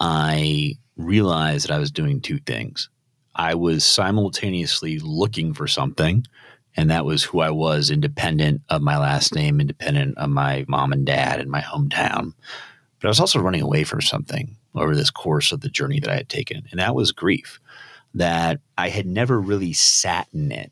[0.00, 2.88] I realized that I was doing two things.
[3.34, 6.26] I was simultaneously looking for something,
[6.76, 10.92] and that was who I was, independent of my last name, independent of my mom
[10.92, 12.34] and dad and my hometown.
[13.00, 16.10] But I was also running away from something over this course of the journey that
[16.10, 17.60] I had taken, and that was grief.
[18.14, 20.70] That I had never really sat in it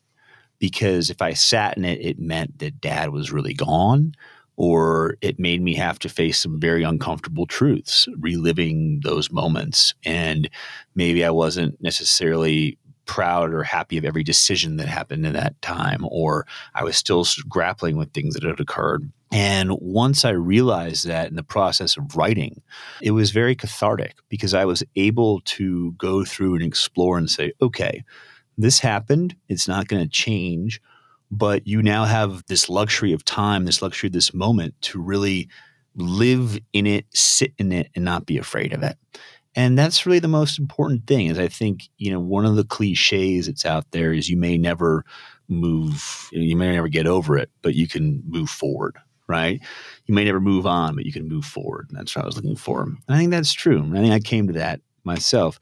[0.59, 4.15] because if I sat in it, it meant that dad was really gone
[4.61, 9.95] or it made me have to face some very uncomfortable truths, reliving those moments.
[10.05, 10.51] And
[10.95, 16.05] maybe I wasn't necessarily proud or happy of every decision that happened in that time,
[16.11, 19.11] or I was still grappling with things that had occurred.
[19.33, 22.61] And once I realized that in the process of writing,
[23.01, 27.55] it was very cathartic because I was able to go through and explore and say,
[27.63, 28.05] okay,
[28.59, 29.37] this happened.
[29.49, 30.83] It's not going to change
[31.31, 35.49] but you now have this luxury of time, this luxury of this moment to really
[35.95, 38.97] live in it, sit in it, and not be afraid of it.
[39.55, 42.65] And that's really the most important thing is I think, you know, one of the
[42.65, 45.05] cliches that's out there is you may never
[45.49, 49.61] move, you may never get over it, but you can move forward, right?
[50.07, 51.87] You may never move on, but you can move forward.
[51.89, 52.83] And that's what I was looking for.
[52.83, 53.85] And I think that's true.
[53.93, 55.59] I think I came to that myself.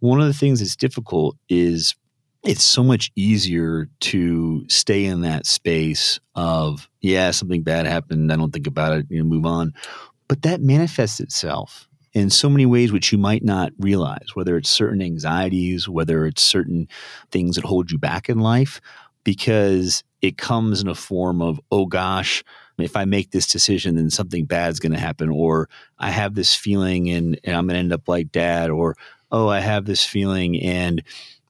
[0.00, 1.94] One of the things that's difficult is
[2.42, 8.36] it's so much easier to stay in that space of yeah something bad happened i
[8.36, 9.72] don't think about it you know move on.
[10.28, 14.70] But that manifests itself in so many ways which you might not realize whether it's
[14.70, 16.88] certain anxieties whether it's certain
[17.30, 18.80] things that hold you back in life
[19.24, 22.42] because it comes in a form of oh gosh
[22.78, 25.68] if i make this decision then something bad's going to happen or
[25.98, 28.96] i have this feeling and, and i'm going to end up like dad or
[29.30, 31.02] oh i have this feeling and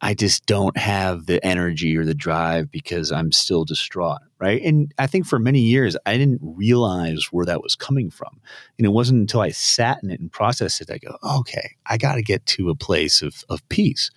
[0.03, 4.21] I just don't have the energy or the drive because I'm still distraught.
[4.39, 4.63] Right.
[4.63, 8.41] And I think for many years, I didn't realize where that was coming from.
[8.79, 11.77] And it wasn't until I sat in it and processed it, that I go, okay,
[11.85, 14.11] I got to get to a place of, of peace.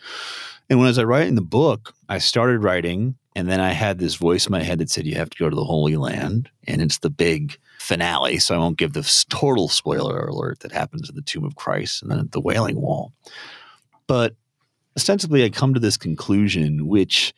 [0.70, 4.16] And when I write in the book, I started writing, and then I had this
[4.16, 6.50] voice in my head that said, you have to go to the Holy Land.
[6.68, 8.40] And it's the big finale.
[8.40, 12.02] So I won't give the total spoiler alert that happens at the tomb of Christ
[12.02, 13.12] and then at the Wailing Wall.
[14.08, 14.36] But
[14.96, 17.34] ostensibly I come to this conclusion, which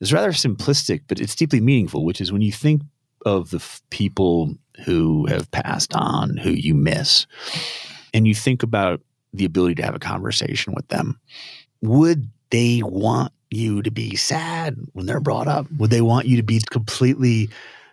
[0.00, 2.82] is rather simplistic, but it's deeply meaningful, which is when you think
[3.26, 7.26] of the f- people who have passed on, who you miss,
[8.14, 9.00] and you think about
[9.32, 11.20] the ability to have a conversation with them,
[11.82, 15.66] would they want you to be sad when they're brought up?
[15.78, 17.48] Would they want you to be completely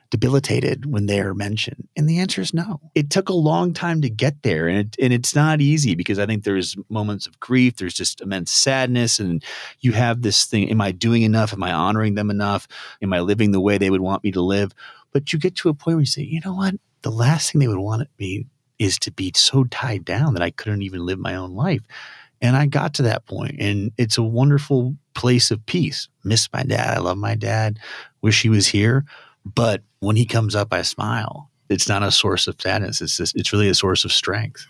[0.10, 1.88] debilitated when they're mentioned?
[1.96, 2.80] And the answer is no.
[2.96, 6.20] It took a long time to get there, and it, and it's not easy because
[6.20, 9.44] I think there's moments of grief, there's just immense sadness, and
[9.80, 11.54] you have this thing: Am I doing enough?
[11.54, 12.68] Am I honoring them enough?
[13.02, 14.74] Am I living the way they would want me to live?
[15.16, 16.76] But you get to a point where you say, you know what?
[17.04, 18.48] The last thing they would want me
[18.80, 21.84] is to be so tied down that I couldn't even live my own life.
[22.42, 26.10] And I got to that point, and it's a wonderful place of peace.
[26.26, 26.98] Miss my dad.
[26.98, 27.80] I love my dad.
[28.22, 29.06] Wish he was here.
[29.46, 31.52] But when he comes up, I smile.
[31.70, 33.02] It's not a source of sadness.
[33.02, 34.66] It's just, it's really a source of strength.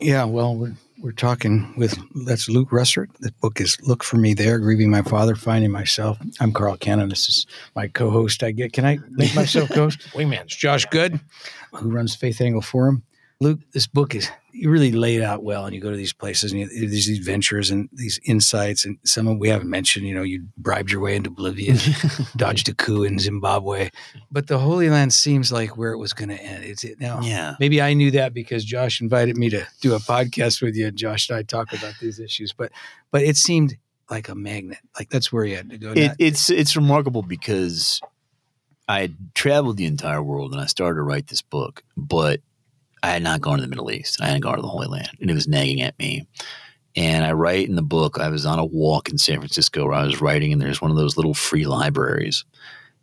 [0.00, 3.08] Yeah, well, we're, we're talking with that's Luke Russert.
[3.20, 7.08] The book is "Look for Me There: Grieving My Father, Finding Myself." I'm Carl Cannon.
[7.08, 8.42] This is my co-host.
[8.42, 8.72] I get.
[8.72, 10.00] Can I make myself co-host?
[10.12, 11.20] Wingman's Josh Good,
[11.74, 13.02] who runs Faith Angle Forum.
[13.42, 16.52] Luke, this book is you really laid out well, and you go to these places
[16.52, 20.06] and you, these adventures and these insights, and some of we haven't mentioned.
[20.06, 21.76] You know, you bribed your way into Bolivia,
[22.36, 23.88] dodged a coup in Zimbabwe,
[24.30, 26.64] but the Holy Land seems like where it was going to end.
[26.64, 27.20] Is it now?
[27.22, 27.54] Yeah.
[27.58, 30.96] Maybe I knew that because Josh invited me to do a podcast with you, and
[30.96, 32.52] Josh and I talk about these issues.
[32.52, 32.72] But
[33.10, 33.76] but it seemed
[34.10, 34.78] like a magnet.
[34.98, 35.92] Like that's where you had to go.
[35.92, 38.02] It, it's it's remarkable because
[38.86, 42.40] I had traveled the entire world and I started to write this book, but
[43.02, 44.20] I had not gone to the Middle East.
[44.20, 46.26] I hadn't gone to the Holy Land, and it was nagging at me.
[46.96, 49.94] And I write in the book, I was on a walk in San Francisco where
[49.94, 52.44] I was writing, and there's one of those little free libraries.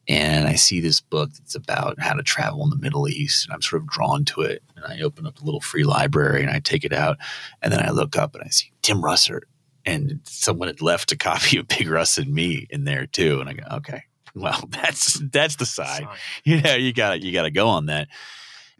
[0.09, 3.45] And I see this book that's about how to travel in the Middle East.
[3.45, 4.63] And I'm sort of drawn to it.
[4.75, 7.17] And I open up the little free library and I take it out.
[7.61, 9.41] And then I look up and I see Tim Russert.
[9.85, 13.41] And someone had left a copy of Big Russ and Me in there too.
[13.41, 16.07] And I go, okay, well, that's that's the side.
[16.45, 18.07] You know, you got you got to go on that.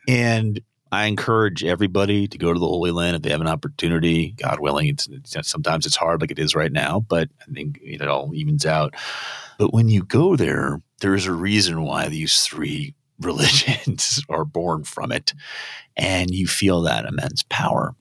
[0.07, 0.61] And
[0.91, 4.31] I encourage everybody to go to the Holy Land if they have an opportunity.
[4.31, 7.79] God willing, it's, it's, sometimes it's hard, like it is right now, but I think
[7.81, 8.95] it all evens out.
[9.57, 14.83] But when you go there, there is a reason why these three religions are born
[14.83, 15.33] from it,
[15.95, 17.95] and you feel that immense power.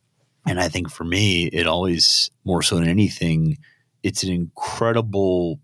[0.47, 3.59] And I think for me, it always more so than anything,
[4.03, 5.59] it's an incredible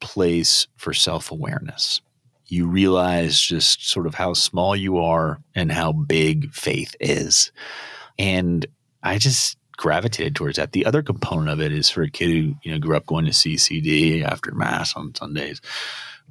[0.00, 2.02] place for self awareness
[2.48, 7.52] you realize just sort of how small you are and how big faith is.
[8.18, 8.66] And
[9.02, 10.72] I just gravitated towards that.
[10.72, 13.26] The other component of it is for a kid who you know grew up going
[13.26, 15.60] to CCD after mass on Sundays.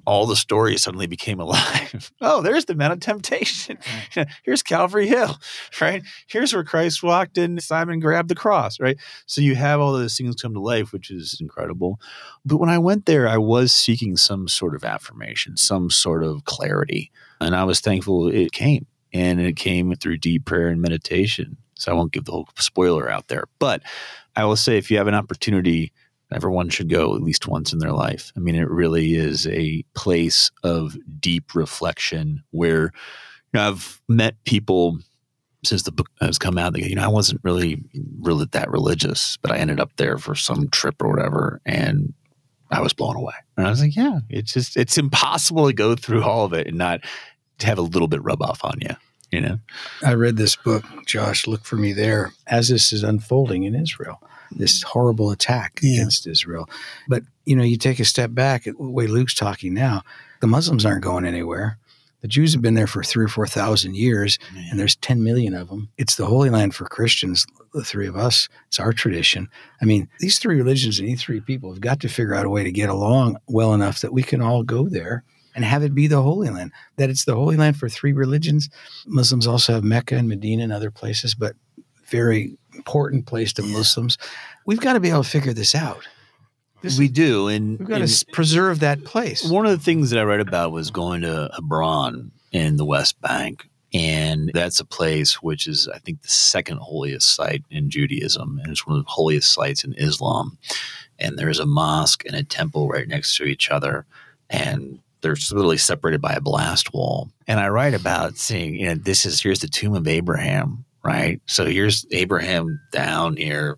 [0.06, 2.12] All the stories suddenly became alive.
[2.22, 3.78] oh, there's the Mount of Temptation.
[3.78, 4.30] Mm-hmm.
[4.44, 5.38] Here's Calvary Hill,
[5.82, 6.04] right?
[6.28, 7.60] Here's where Christ walked in.
[7.60, 8.98] Simon grabbed the cross, right?
[9.26, 12.00] So you have all those things come to life, which is incredible.
[12.46, 16.46] But when I went there, I was seeking some sort of affirmation, some sort of
[16.46, 18.86] clarity, and I was thankful it came.
[19.14, 21.58] And it came through deep prayer and meditation.
[21.76, 23.46] So I won't give the whole spoiler out there.
[23.58, 23.82] But
[24.36, 25.94] I will say if you have an opportunity,
[26.32, 28.32] everyone should go at least once in their life.
[28.36, 32.92] I mean, it really is a place of deep reflection where
[33.54, 34.98] you know, I've met people
[35.64, 36.78] since the book has come out.
[36.78, 37.82] You know, I wasn't really
[38.20, 42.14] really that religious, but I ended up there for some trip or whatever, and
[42.72, 43.34] I was blown away.
[43.56, 46.68] And I was like, yeah, it's just it's impossible to go through all of it
[46.68, 47.02] and not
[47.62, 48.96] have a little bit rub off on you
[49.32, 49.60] you know
[50.04, 54.22] i read this book josh look for me there as this is unfolding in israel
[54.52, 55.96] this horrible attack yeah.
[55.96, 56.70] against israel
[57.08, 60.02] but you know you take a step back the way luke's talking now
[60.42, 61.78] the muslims aren't going anywhere
[62.22, 64.40] the Jews have been there for three or four thousand years,
[64.72, 65.90] and there's 10 million of them.
[65.98, 68.50] It's the Holy Land for Christians, the three of us.
[68.68, 69.48] It's our tradition.
[69.82, 72.50] I mean, these three religions and these three people have got to figure out a
[72.50, 75.24] way to get along well enough that we can all go there
[75.56, 76.72] and have it be the Holy Land.
[76.96, 78.70] That it's the Holy Land for three religions.
[79.06, 81.56] Muslims also have Mecca and Medina and other places, but
[82.10, 84.18] very important place to Muslims.
[84.66, 86.08] We've got to be able to figure this out.
[86.82, 89.44] This, we do, and we've got and to preserve that place.
[89.50, 93.20] One of the things that I read about was going to Hebron in the West
[93.20, 98.60] Bank, and that's a place which is, I think, the second holiest site in Judaism,
[98.62, 100.58] and it's one of the holiest sites in Islam.
[101.18, 104.06] And there's a mosque and a temple right next to each other,
[104.50, 107.32] and they're literally separated by a blast wall.
[107.48, 111.42] And I write about seeing, you know, this is here's the tomb of Abraham, right?
[111.46, 113.78] So here's Abraham down here,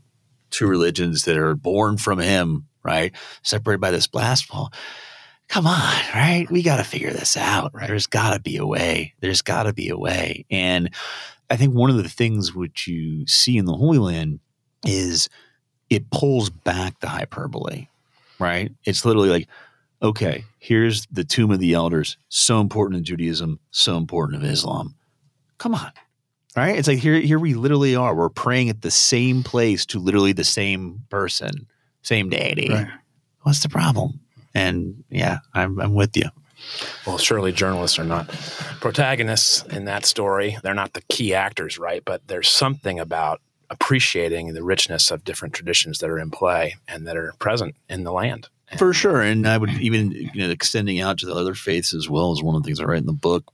[0.50, 3.14] two religions that are born from him, right?
[3.44, 4.74] Separated by this blast wall.
[5.48, 6.48] Come on, right?
[6.50, 7.72] We got to figure this out.
[7.74, 7.88] Right?
[7.88, 9.14] There's got to be a way.
[9.20, 10.46] There's got to be a way.
[10.50, 10.90] And
[11.52, 14.40] I think one of the things which you see in the Holy Land
[14.88, 15.30] is
[15.92, 17.88] it pulls back the hyperbole,
[18.40, 18.72] right?
[18.86, 19.48] It's literally like,
[20.02, 24.96] okay, here's the tomb of the elders, so important in Judaism, so important in Islam.
[25.60, 25.92] Come on.
[26.60, 26.78] Right?
[26.78, 28.14] It's like here, here we literally are.
[28.14, 31.68] We're praying at the same place to literally the same person,
[32.02, 32.68] same deity.
[32.70, 32.88] Right.
[33.44, 34.20] What's the problem?
[34.54, 36.26] And yeah, I'm, I'm with you.
[37.08, 38.28] Well, surely journalists are not
[38.82, 40.58] protagonists in that story.
[40.62, 42.04] They're not the key actors, right?
[42.04, 43.40] But there's something about
[43.70, 48.04] appreciating the richness of different traditions that are in play and that are present in
[48.04, 48.50] the land.
[48.78, 49.22] For sure.
[49.22, 52.44] And I would even, you know, extending out to the other faiths as well as
[52.44, 53.46] one of the things I write in the book.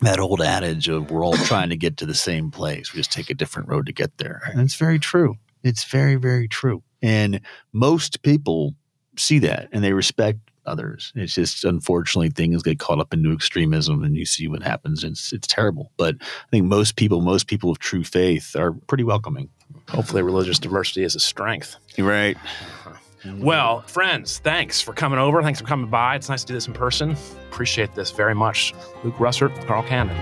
[0.00, 2.92] That old adage of we're all trying to get to the same place.
[2.92, 4.42] We just take a different road to get there.
[4.46, 5.36] And it's very true.
[5.64, 6.82] It's very, very true.
[7.02, 7.40] And
[7.72, 8.74] most people
[9.16, 11.12] see that and they respect others.
[11.16, 15.02] It's just unfortunately things get caught up into extremism and you see what happens.
[15.02, 15.90] It's it's terrible.
[15.96, 19.48] But I think most people, most people of true faith are pretty welcoming.
[19.88, 21.76] Hopefully religious diversity is a strength.
[21.96, 22.36] You're right.
[23.24, 23.42] Mm-hmm.
[23.42, 25.42] Well, friends, thanks for coming over.
[25.42, 26.16] Thanks for coming by.
[26.16, 27.16] It's nice to do this in person.
[27.50, 28.74] Appreciate this very much.
[29.04, 30.16] Luke Russert, Carl Cannon.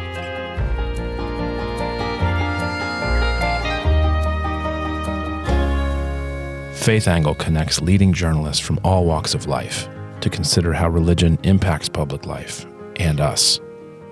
[6.75, 9.89] Faith Angle connects leading journalists from all walks of life
[10.21, 12.65] to consider how religion impacts public life
[12.97, 13.61] and us.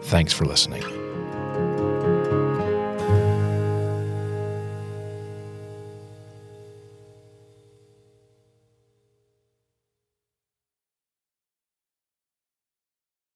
[0.02, 0.82] Thanks for listening.